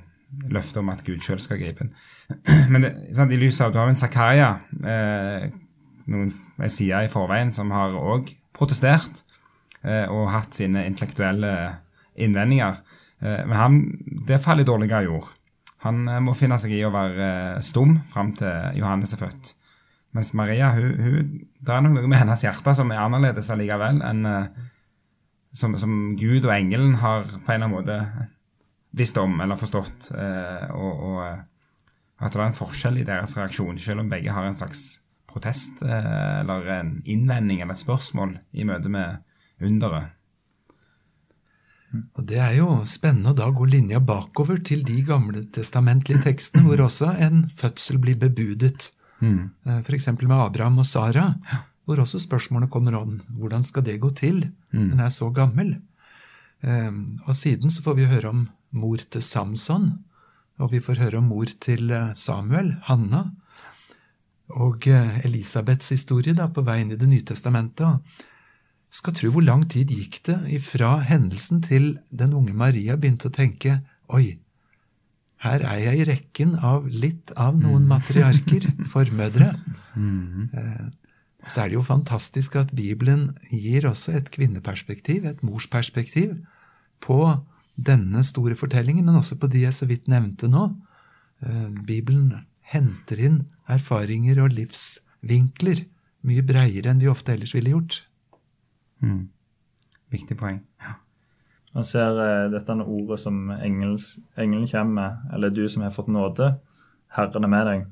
løfte 0.53 0.79
om 0.79 0.93
at 0.93 1.03
Gud 1.05 1.19
sjøl 1.23 1.41
skal 1.43 1.59
gripe 1.59 1.83
inn. 1.83 1.91
Men 2.71 2.87
det, 2.87 2.93
sant, 3.17 3.33
i 3.35 3.41
lys 3.41 3.59
av 3.61 3.73
du 3.73 3.81
har 3.81 3.91
en 3.91 3.99
Zakaria, 3.99 4.53
eh, 4.79 5.49
noen 6.13 6.31
sier 6.71 7.03
i 7.03 7.11
forveien, 7.11 7.51
som 7.55 7.71
har 7.75 7.95
òg 7.99 8.31
protestert 8.55 9.23
eh, 9.83 10.07
og 10.07 10.31
hatt 10.31 10.55
sine 10.55 10.85
intellektuelle 10.87 11.53
innvendinger. 12.15 12.79
Eh, 13.23 13.41
men 13.47 13.57
han, 13.57 13.79
det 14.27 14.41
faller 14.43 14.65
i 14.65 14.69
dårligere 14.71 15.07
jord. 15.07 15.31
Han 15.83 16.07
eh, 16.07 16.21
må 16.23 16.35
finne 16.37 16.59
seg 16.61 16.75
i 16.75 16.83
å 16.85 16.93
være 16.93 17.27
eh, 17.27 17.63
stum 17.65 17.97
fram 18.11 18.33
til 18.39 18.79
Johannes 18.79 19.15
er 19.15 19.23
født. 19.23 19.53
Mens 20.13 20.31
Maria 20.37 20.69
hun, 20.75 20.91
hun, 21.01 21.33
det 21.59 21.73
er 21.73 21.83
noe 21.83 22.05
med 22.05 22.19
hennes 22.21 22.43
hjerte 22.45 22.75
som 22.77 22.91
er 22.93 23.01
annerledes 23.01 23.49
allikevel 23.53 24.03
enn 24.05 24.29
eh, 24.29 24.61
som, 25.53 25.75
som 25.77 26.13
Gud 26.17 26.47
og 26.47 26.53
engelen 26.53 26.97
har 27.01 27.27
på 27.27 27.51
en 27.53 27.55
eller 27.55 27.67
annen 27.67 27.75
måte 27.75 28.27
visst 28.97 29.17
om 29.21 29.33
eller 29.41 29.57
forstått. 29.57 30.07
og, 30.13 31.03
og 31.05 31.19
at 31.21 32.33
det 32.33 32.39
er 32.39 32.45
en 32.47 32.57
forskjell 32.57 32.97
i 33.01 33.05
deres 33.05 33.35
reaksjon, 33.37 33.77
selv 33.81 34.01
om 34.01 34.09
begge 34.09 34.33
har 34.33 34.47
en 34.47 34.57
slags 34.57 34.81
protest 35.29 35.81
eller 35.85 36.71
en 36.73 36.91
innvending 37.05 37.61
eller 37.61 37.77
et 37.77 37.83
spørsmål 37.83 38.33
i 38.57 38.65
møte 38.65 38.89
med 38.93 39.21
underet. 39.61 40.09
Og 41.93 42.25
Det 42.25 42.39
er 42.41 42.55
jo 42.57 42.81
spennende 42.89 43.33
å 43.33 43.37
da 43.37 43.49
gå 43.53 43.65
linja 43.69 43.99
bakover 43.99 44.63
til 44.65 44.83
de 44.87 45.01
gamle 45.05 45.43
testamentlige 45.53 46.23
tekstene 46.25 46.65
hvor 46.65 46.81
også 46.87 47.11
en 47.21 47.49
fødsel 47.59 47.99
blir 48.01 48.17
bebudet. 48.17 48.91
Mm. 49.21 49.51
F.eks. 49.85 50.07
med 50.21 50.33
Abraham 50.35 50.79
og 50.81 50.85
Sara, 50.89 51.27
hvor 51.85 51.99
også 52.01 52.19
spørsmålene 52.19 52.71
kommer 52.71 52.97
om 52.97 53.21
hvordan 53.37 53.63
skal 53.63 53.83
det 53.83 53.99
gå 54.01 54.09
til 54.17 54.45
Mm. 54.73 54.89
Hun 54.89 54.99
er 55.05 55.09
så 55.13 55.27
gammel. 55.29 55.75
Eh, 56.63 56.91
Og 57.27 57.35
siden 57.35 57.69
så 57.69 57.83
får 57.85 57.93
vi 57.95 58.05
høre 58.09 58.29
om 58.29 58.49
mor 58.71 58.97
til 58.97 59.21
Samson, 59.21 59.99
og 60.57 60.71
vi 60.71 60.79
får 60.81 60.97
høre 60.97 61.17
om 61.17 61.27
mor 61.29 61.45
til 61.61 61.91
eh, 61.91 62.13
Samuel, 62.15 62.71
Hanna, 62.87 63.31
og 64.49 64.87
eh, 64.87 65.25
Elisabeths 65.25 65.89
historie 65.93 66.33
da, 66.33 66.47
på 66.47 66.63
vei 66.65 66.81
inn 66.81 66.91
i 66.91 66.97
Det 66.97 67.07
nye 67.07 67.21
testamentet. 67.21 68.01
Skal 68.93 69.15
tro 69.17 69.31
hvor 69.33 69.45
lang 69.45 69.65
tid 69.71 69.89
gikk 69.89 70.19
det 70.27 70.37
ifra 70.59 70.99
hendelsen 71.07 71.63
til 71.65 71.95
den 72.13 72.35
unge 72.37 72.53
Maria 72.53 72.97
begynte 72.99 73.31
å 73.31 73.33
tenke 73.33 73.79
Oi, 74.13 74.37
her 75.43 75.63
er 75.65 75.79
jeg 75.81 76.01
i 76.01 76.07
rekken 76.07 76.53
av 76.63 76.85
litt 76.87 77.33
av 77.39 77.57
noen 77.59 77.87
matriarker, 77.89 78.69
formødre. 78.93 79.53
Eh, 80.53 80.85
og 81.43 81.51
så 81.51 81.63
er 81.63 81.69
det 81.69 81.75
jo 81.75 81.83
fantastisk 81.83 82.55
at 82.55 82.69
Bibelen 82.75 83.25
gir 83.51 83.83
også 83.89 84.13
et 84.15 84.29
kvinneperspektiv, 84.31 85.25
et 85.27 85.41
morsperspektiv, 85.43 86.37
på 87.03 87.17
denne 87.75 88.23
store 88.23 88.55
fortellingen, 88.55 89.03
men 89.05 89.19
også 89.19 89.35
på 89.41 89.49
de 89.51 89.65
jeg 89.65 89.75
så 89.75 89.87
vidt 89.89 90.07
nevnte 90.11 90.47
nå. 90.51 90.69
Eh, 91.43 91.67
Bibelen 91.83 92.45
henter 92.73 93.19
inn 93.19 93.41
erfaringer 93.67 94.39
og 94.45 94.55
livsvinkler 94.55 95.83
mye 96.23 96.45
breiere 96.47 96.93
enn 96.93 97.03
vi 97.03 97.11
ofte 97.11 97.35
ellers 97.35 97.55
ville 97.57 97.75
gjort. 97.75 98.03
Mm. 99.03 99.23
Viktig 100.13 100.37
poeng. 100.39 100.61
Ja. 100.81 100.97
Man 101.73 101.87
ser 101.87 102.19
uh, 102.19 102.51
dette 102.53 102.75
ordet 102.83 103.19
som 103.19 103.49
engelen 103.51 104.67
kommer 104.69 104.93
med, 104.93 105.33
eller 105.33 105.49
du 105.49 105.65
som 105.69 105.83
har 105.83 105.93
fått 105.95 106.11
nåde, 106.13 106.53
Herren 107.13 107.47
er 107.47 107.51
med 107.51 107.67
deg. 107.69 107.87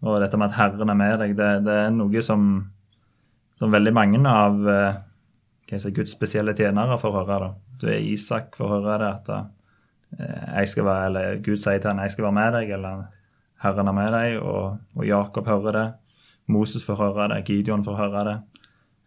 Og 0.00 0.18
dette 0.22 0.38
med 0.40 0.50
at 0.50 0.58
Herren 0.58 0.90
er 0.90 0.98
med 0.98 1.16
deg, 1.20 1.36
det, 1.38 1.50
det 1.66 1.76
er 1.84 1.94
noe 1.94 2.22
som, 2.24 2.50
som 3.60 3.72
veldig 3.72 3.94
mange 3.94 4.20
av 4.26 4.58
uh, 4.66 4.98
hva 5.70 5.78
si, 5.78 5.94
Guds 5.94 6.16
spesielle 6.16 6.56
tjenere 6.58 6.98
får 6.98 7.16
høre. 7.20 7.38
da. 7.46 7.78
Du 7.80 7.88
er 7.88 8.02
Isak, 8.02 8.56
får 8.58 8.74
høre 8.74 8.98
det 9.00 9.10
at 9.14 9.32
uh, 9.36 9.48
jeg 10.18 10.74
skal 10.74 10.88
være, 10.90 11.06
eller 11.10 11.42
Gud 11.44 11.56
sier 11.60 11.78
til 11.78 11.92
ham 11.92 12.02
jeg 12.02 12.16
skal 12.16 12.26
være 12.28 12.38
med 12.40 12.54
deg, 12.58 12.74
eller 12.76 13.08
Herren 13.62 13.92
er 13.92 13.94
med 13.94 14.14
deg, 14.16 14.38
og, 14.42 14.78
og 14.96 15.06
Jakob 15.06 15.46
hører 15.46 15.76
det. 15.76 15.88
Moses 16.50 16.82
får 16.82 16.98
høre 16.98 17.28
det, 17.30 17.44
Gideon 17.46 17.84
får 17.86 17.98
høre 18.00 18.24
det. 18.26 18.38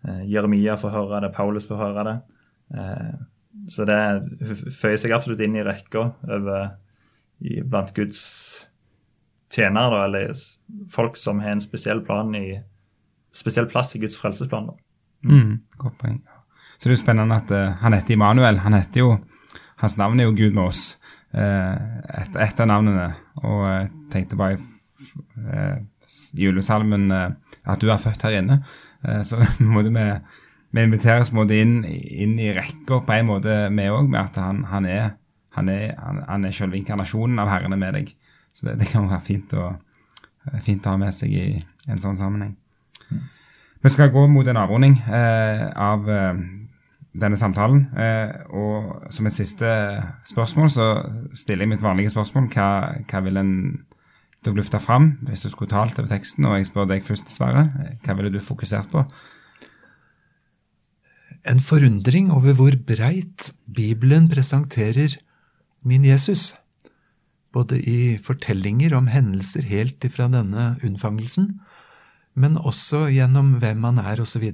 Eh, 0.08 0.24
Jeremia 0.30 0.76
får 0.80 0.94
høre 0.94 1.22
det, 1.24 1.32
Paulus 1.36 1.68
får 1.68 1.80
høre 1.80 2.06
det. 2.08 2.18
Eh, 2.76 3.14
så 3.70 3.86
det 3.88 4.00
føyer 4.74 5.00
seg 5.00 5.14
absolutt 5.16 5.44
inn 5.46 5.56
i 5.60 5.66
rekka 5.66 6.08
blant 7.70 7.92
Guds 7.96 8.22
tjenere, 9.54 9.92
da, 9.94 10.06
eller 10.08 10.32
folk 10.92 11.18
som 11.20 11.42
har 11.44 11.54
en 11.54 11.62
spesiell 11.62 12.02
plan 12.06 12.32
i 12.36 12.58
spesiell 13.34 13.68
plass 13.70 13.94
i 13.96 14.02
Guds 14.02 14.18
frelsesplan. 14.20 14.72
da. 14.72 15.30
Mm, 15.30 15.60
godt 15.78 15.98
poeng. 16.02 16.18
Så 16.78 16.88
det 16.88 16.92
er 16.92 16.98
jo 16.98 17.04
spennende 17.04 17.38
at 17.38 17.52
uh, 17.54 17.76
han 17.84 17.96
heter 17.96 18.16
Immanuel. 18.16 18.60
Han 18.66 18.76
heter 18.76 19.04
jo, 19.04 19.12
Hans 19.82 19.98
navn 19.98 20.20
er 20.20 20.28
jo 20.28 20.36
Gud 20.38 20.56
med 20.56 20.64
oss. 20.64 20.84
Uh, 21.34 21.78
et, 22.22 22.36
et 22.36 22.60
av 22.60 22.70
navnene. 22.70 23.08
Og 23.44 23.62
jeg 23.70 23.90
tenkte 24.14 24.40
bare 24.40 24.60
i 26.34 26.46
julesalmen 26.46 27.12
at 27.14 27.82
du 27.82 27.90
er 27.92 28.02
født 28.02 28.26
her 28.26 28.38
inne. 28.40 28.60
Eh, 29.04 29.22
så 29.28 29.42
måtte 29.74 29.94
vi, 29.94 30.08
vi 30.74 30.88
inviteres 30.88 31.34
måte 31.36 31.60
inn, 31.60 31.82
inn 31.86 32.38
i 32.40 32.54
rekka 32.56 33.04
på 33.04 33.18
en 33.18 33.30
måte, 33.30 33.60
vi 33.74 33.90
òg, 33.92 34.08
med 34.10 34.22
at 34.24 34.42
han, 34.42 34.64
han 34.72 34.90
er 34.90 35.12
han 35.54 35.70
er, 35.70 35.94
er 35.94 36.56
selve 36.56 36.80
inkarnasjonen 36.80 37.42
av 37.42 37.52
Herren 37.52 37.76
er 37.76 37.82
med 37.82 37.98
deg. 37.98 38.12
Så 38.54 38.68
det, 38.68 38.80
det 38.82 38.90
kan 38.90 39.06
være 39.10 39.26
fint 39.26 39.54
å, 39.58 39.70
fint 40.66 40.86
å 40.86 40.96
ha 40.96 41.02
med 41.02 41.14
seg 41.16 41.34
i 41.34 41.46
en 41.90 42.02
sånn 42.02 42.18
sammenheng. 42.18 42.56
Vi 43.84 43.92
skal 43.92 44.14
gå 44.14 44.26
mot 44.32 44.48
en 44.48 44.60
avrunding 44.62 44.96
eh, 45.12 45.66
av 45.70 46.08
eh, 46.10 46.44
denne 47.12 47.38
samtalen. 47.38 47.86
Eh, 48.00 48.34
og 48.56 49.10
som 49.14 49.28
et 49.28 49.36
siste 49.36 49.70
spørsmål 50.30 50.72
så 50.72 50.88
stiller 51.36 51.68
jeg 51.68 51.74
mitt 51.76 51.86
vanlige 51.86 52.14
spørsmål. 52.14 52.48
Hva, 52.54 52.70
hva 53.10 53.24
vil 53.26 53.42
en 53.42 53.56
du 54.46 54.54
løfte 54.56 54.80
fram 54.84 55.14
hvis 55.28 55.46
du 55.46 55.52
skulle 55.52 55.72
talt 55.72 56.00
over 56.00 56.10
teksten? 56.12 56.48
Og 56.48 56.58
jeg 56.58 56.70
spør 56.70 56.90
deg 56.90 57.06
først, 57.06 57.32
Sverre. 57.32 57.68
Hva 58.04 58.16
ville 58.18 58.34
du 58.34 58.42
fokusert 58.44 58.92
på? 58.92 59.06
En 61.50 61.60
forundring 61.60 62.32
over 62.32 62.56
hvor 62.56 62.76
breit 62.88 63.52
Bibelen 63.68 64.30
presenterer 64.32 65.18
min 65.84 66.06
Jesus. 66.08 66.54
Både 67.54 67.78
i 67.84 68.18
fortellinger 68.24 68.96
om 68.98 69.10
hendelser 69.12 69.68
helt 69.68 70.04
ifra 70.08 70.30
denne 70.32 70.74
unnfangelsen, 70.84 71.52
men 72.34 72.58
også 72.58 73.06
gjennom 73.14 73.58
hvem 73.62 73.84
han 73.86 74.00
er, 74.02 74.24
osv. 74.24 74.46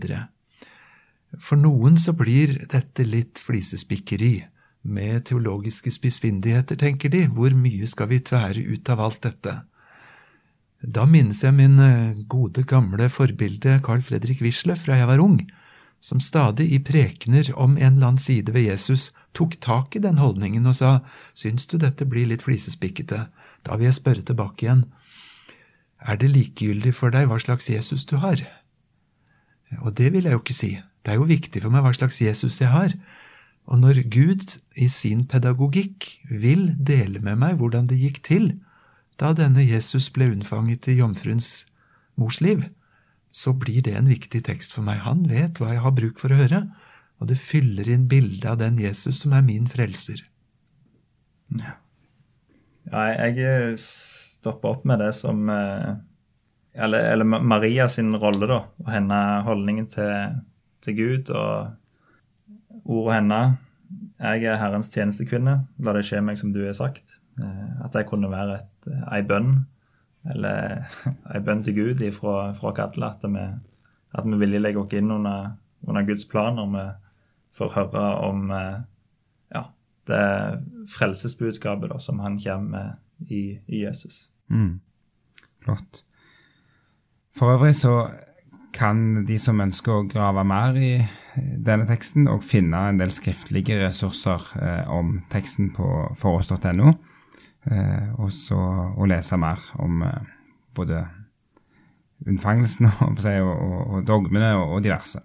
For 1.40 1.62
noen 1.62 1.96
så 2.02 2.12
blir 2.18 2.58
dette 2.74 3.06
litt 3.08 3.40
flisespikkeri, 3.46 4.34
med 4.84 5.26
teologiske 5.28 5.92
spissfindigheter, 5.92 6.78
tenker 6.80 7.12
de. 7.12 7.26
Hvor 7.28 7.52
mye 7.52 7.88
skal 7.88 8.10
vi 8.14 8.22
tvære 8.24 8.64
ut 8.64 8.90
av 8.90 9.02
alt 9.04 9.22
dette? 9.26 9.56
Da 10.80 11.04
minnes 11.04 11.42
jeg 11.44 11.56
min 11.58 11.80
eh, 11.84 12.20
gode, 12.32 12.64
gamle 12.64 13.10
forbilde 13.12 13.80
Carl 13.84 14.04
Fredrik 14.06 14.40
Wisløff 14.44 14.86
fra 14.86 14.96
jeg 14.96 15.10
var 15.10 15.20
ung, 15.20 15.42
som 16.00 16.22
stadig 16.24 16.70
i 16.72 16.80
prekener 16.80 17.50
om 17.60 17.76
en 17.76 17.98
eller 17.98 18.14
annen 18.14 18.22
side 18.24 18.54
ved 18.56 18.70
Jesus 18.70 19.10
tok 19.36 19.58
tak 19.60 19.98
i 19.98 20.04
den 20.04 20.22
holdningen 20.22 20.70
og 20.72 20.78
sa 20.80 20.92
syns 21.36 21.68
du 21.68 21.76
dette 21.82 22.08
blir 22.08 22.30
litt 22.30 22.46
flisespikkete, 22.48 23.26
da 23.68 23.76
vil 23.76 23.90
jeg 23.90 24.00
spørre 24.00 24.24
tilbake 24.24 24.66
igjen, 24.66 24.86
er 26.00 26.16
det 26.16 26.32
likegyldig 26.32 26.94
for 26.96 27.12
deg 27.12 27.28
hva 27.28 27.42
slags 27.44 27.68
Jesus 27.68 28.08
du 28.08 28.16
har? 28.24 28.40
Og 29.84 29.92
det 30.00 30.14
vil 30.14 30.26
jeg 30.26 30.38
jo 30.38 30.40
ikke 30.40 30.56
si. 30.56 30.72
Det 31.04 31.12
er 31.12 31.20
jo 31.20 31.28
viktig 31.28 31.60
for 31.60 31.74
meg 31.74 31.84
hva 31.84 31.92
slags 31.94 32.22
Jesus 32.24 32.62
jeg 32.62 32.72
har. 32.72 32.96
Og 33.68 33.84
når 33.84 34.00
Gud 34.08 34.56
i 34.80 34.88
sin 34.88 35.26
pedagogikk 35.28 36.08
vil 36.32 36.72
dele 36.80 37.20
med 37.20 37.36
meg 37.44 37.60
hvordan 37.60 37.92
det 37.92 38.00
gikk 38.00 38.24
til 38.24 38.48
da 39.20 39.34
denne 39.36 39.66
Jesus 39.66 40.10
ble 40.16 40.30
unnfanget 40.34 40.88
i 40.88 41.00
jomfruens 41.00 41.66
mors 42.20 42.40
liv, 42.44 42.64
så 43.32 43.54
blir 43.54 43.84
det 43.86 43.96
en 43.98 44.10
viktig 44.10 44.42
tekst 44.48 44.74
for 44.76 44.86
meg. 44.86 45.04
Han 45.06 45.26
vet 45.30 45.60
hva 45.60 45.74
jeg 45.74 45.84
har 45.84 45.96
bruk 45.96 46.22
for 46.22 46.34
å 46.34 46.40
høre, 46.40 46.64
og 47.20 47.30
det 47.30 47.40
fyller 47.42 47.90
inn 47.92 48.08
bildet 48.10 48.48
av 48.48 48.60
den 48.62 48.80
Jesus 48.80 49.22
som 49.24 49.36
er 49.36 49.46
min 49.46 49.68
frelser. 49.70 50.24
Ja, 51.60 51.76
jeg 53.12 53.76
stopper 53.82 54.78
opp 54.78 54.86
med 54.88 55.02
det 55.04 55.12
som 55.18 55.50
eh, 55.52 55.98
Eller, 56.80 57.12
eller 57.12 57.26
Maria 57.26 57.88
sin 57.90 58.14
rolle, 58.16 58.48
da. 58.48 58.60
Og 58.80 58.92
henne 58.94 59.18
holdningen 59.44 59.88
til, 59.90 60.38
til 60.86 60.96
Gud 60.96 61.32
og 61.36 61.74
ordet 62.86 63.18
henne. 63.18 63.40
Jeg 64.22 64.46
er 64.46 64.62
Herrens 64.62 64.92
tjenestekvinne. 64.94 65.56
La 65.84 65.96
det 65.98 66.06
skje 66.08 66.22
meg 66.24 66.38
som 66.40 66.54
du 66.56 66.62
har 66.64 66.78
sagt. 66.78 67.19
Eh, 67.40 67.86
At 67.86 67.96
jeg 67.96 68.08
kunne 68.10 68.32
være 68.32 68.60
et, 68.60 68.90
ei 69.14 69.22
bønn, 69.28 69.54
eller 70.30 70.86
ei 71.34 71.42
bønn 71.46 71.64
til 71.64 71.76
Gud 71.76 72.04
ifra, 72.06 72.54
fra 72.54 72.74
alle. 72.86 73.12
At 73.16 73.24
vi, 73.24 73.46
at 74.14 74.26
vi 74.26 74.40
villig 74.42 74.62
legger 74.62 74.84
oss 74.84 74.98
inn 74.98 75.12
under, 75.12 75.54
under 75.88 76.06
Guds 76.08 76.26
plan 76.26 76.56
når 76.60 76.72
vi 76.76 76.86
får 77.58 77.74
høre 77.76 78.06
om 78.28 78.52
eh, 78.52 78.82
ja, 79.56 79.64
det 80.08 80.26
frelsesbudskapet 80.90 81.92
da, 81.92 82.00
som 82.00 82.20
han 82.20 82.40
kommer 82.40 82.70
med 82.70 83.32
i, 83.32 83.60
i 83.68 83.84
Jesus. 83.86 84.30
Mm. 84.50 84.80
Flott. 85.64 86.04
For 87.36 87.54
øvrig 87.56 87.76
så 87.76 88.10
kan 88.74 89.26
de 89.26 89.38
som 89.42 89.62
ønsker 89.62 89.94
å 89.94 90.08
grave 90.10 90.44
mer 90.48 90.78
i 90.78 90.94
denne 91.38 91.88
teksten, 91.90 92.28
og 92.32 92.46
finne 92.46 92.82
en 92.90 93.00
del 93.00 93.12
skriftlige 93.14 93.80
ressurser 93.82 94.46
eh, 94.60 94.90
om 94.92 95.20
teksten 95.32 95.72
på 95.76 95.88
forårs.no, 96.20 96.90
eh, 96.90 97.09
Eh, 97.68 98.12
og 98.20 98.32
så 98.32 98.58
å 98.96 99.08
lese 99.10 99.38
mer 99.40 99.60
om 99.84 100.04
eh, 100.08 100.30
både 100.76 101.04
unnfangelsen 102.30 102.88
og, 103.06 103.20
og, 103.20 103.76
og 103.98 104.08
dogmene 104.08 104.54
og, 104.56 104.78
og, 104.78 104.84
diverse. 104.86 105.22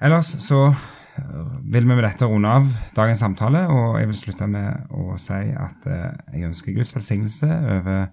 Ellers 0.00 0.30
så 0.40 0.68
eh, 0.70 1.50
vil 1.74 1.88
vi 1.88 1.90
med 1.90 2.04
dette 2.06 2.28
runde 2.28 2.54
av 2.60 2.70
dagens 2.96 3.22
samtale, 3.24 3.66
og 3.68 3.98
jeg 3.98 4.12
vil 4.12 4.20
slutte 4.22 4.48
med 4.50 4.94
å 4.94 5.18
si 5.20 5.42
at 5.50 5.90
jeg 5.90 6.46
ønsker 6.48 6.76
Guds 6.76 6.94
velsignelse 6.96 7.50
over 7.50 8.08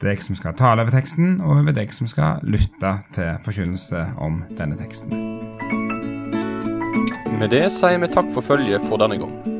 deg 0.00 0.22
som 0.24 0.36
skal 0.36 0.56
tale 0.56 0.82
over 0.82 0.94
teksten, 0.96 1.38
og 1.44 1.60
over 1.60 1.76
deg 1.76 1.92
som 1.92 2.08
skal 2.08 2.40
lytte 2.42 2.94
til 3.14 3.34
forkynnelse 3.44 4.06
om 4.18 4.42
denne 4.56 4.80
teksten. 4.80 5.12
Med 7.40 7.52
det 7.52 7.66
sier 7.72 8.00
vi 8.00 8.12
takk 8.12 8.32
for 8.34 8.44
følget 8.44 8.84
for 8.88 9.00
denne 9.00 9.20
gang. 9.20 9.59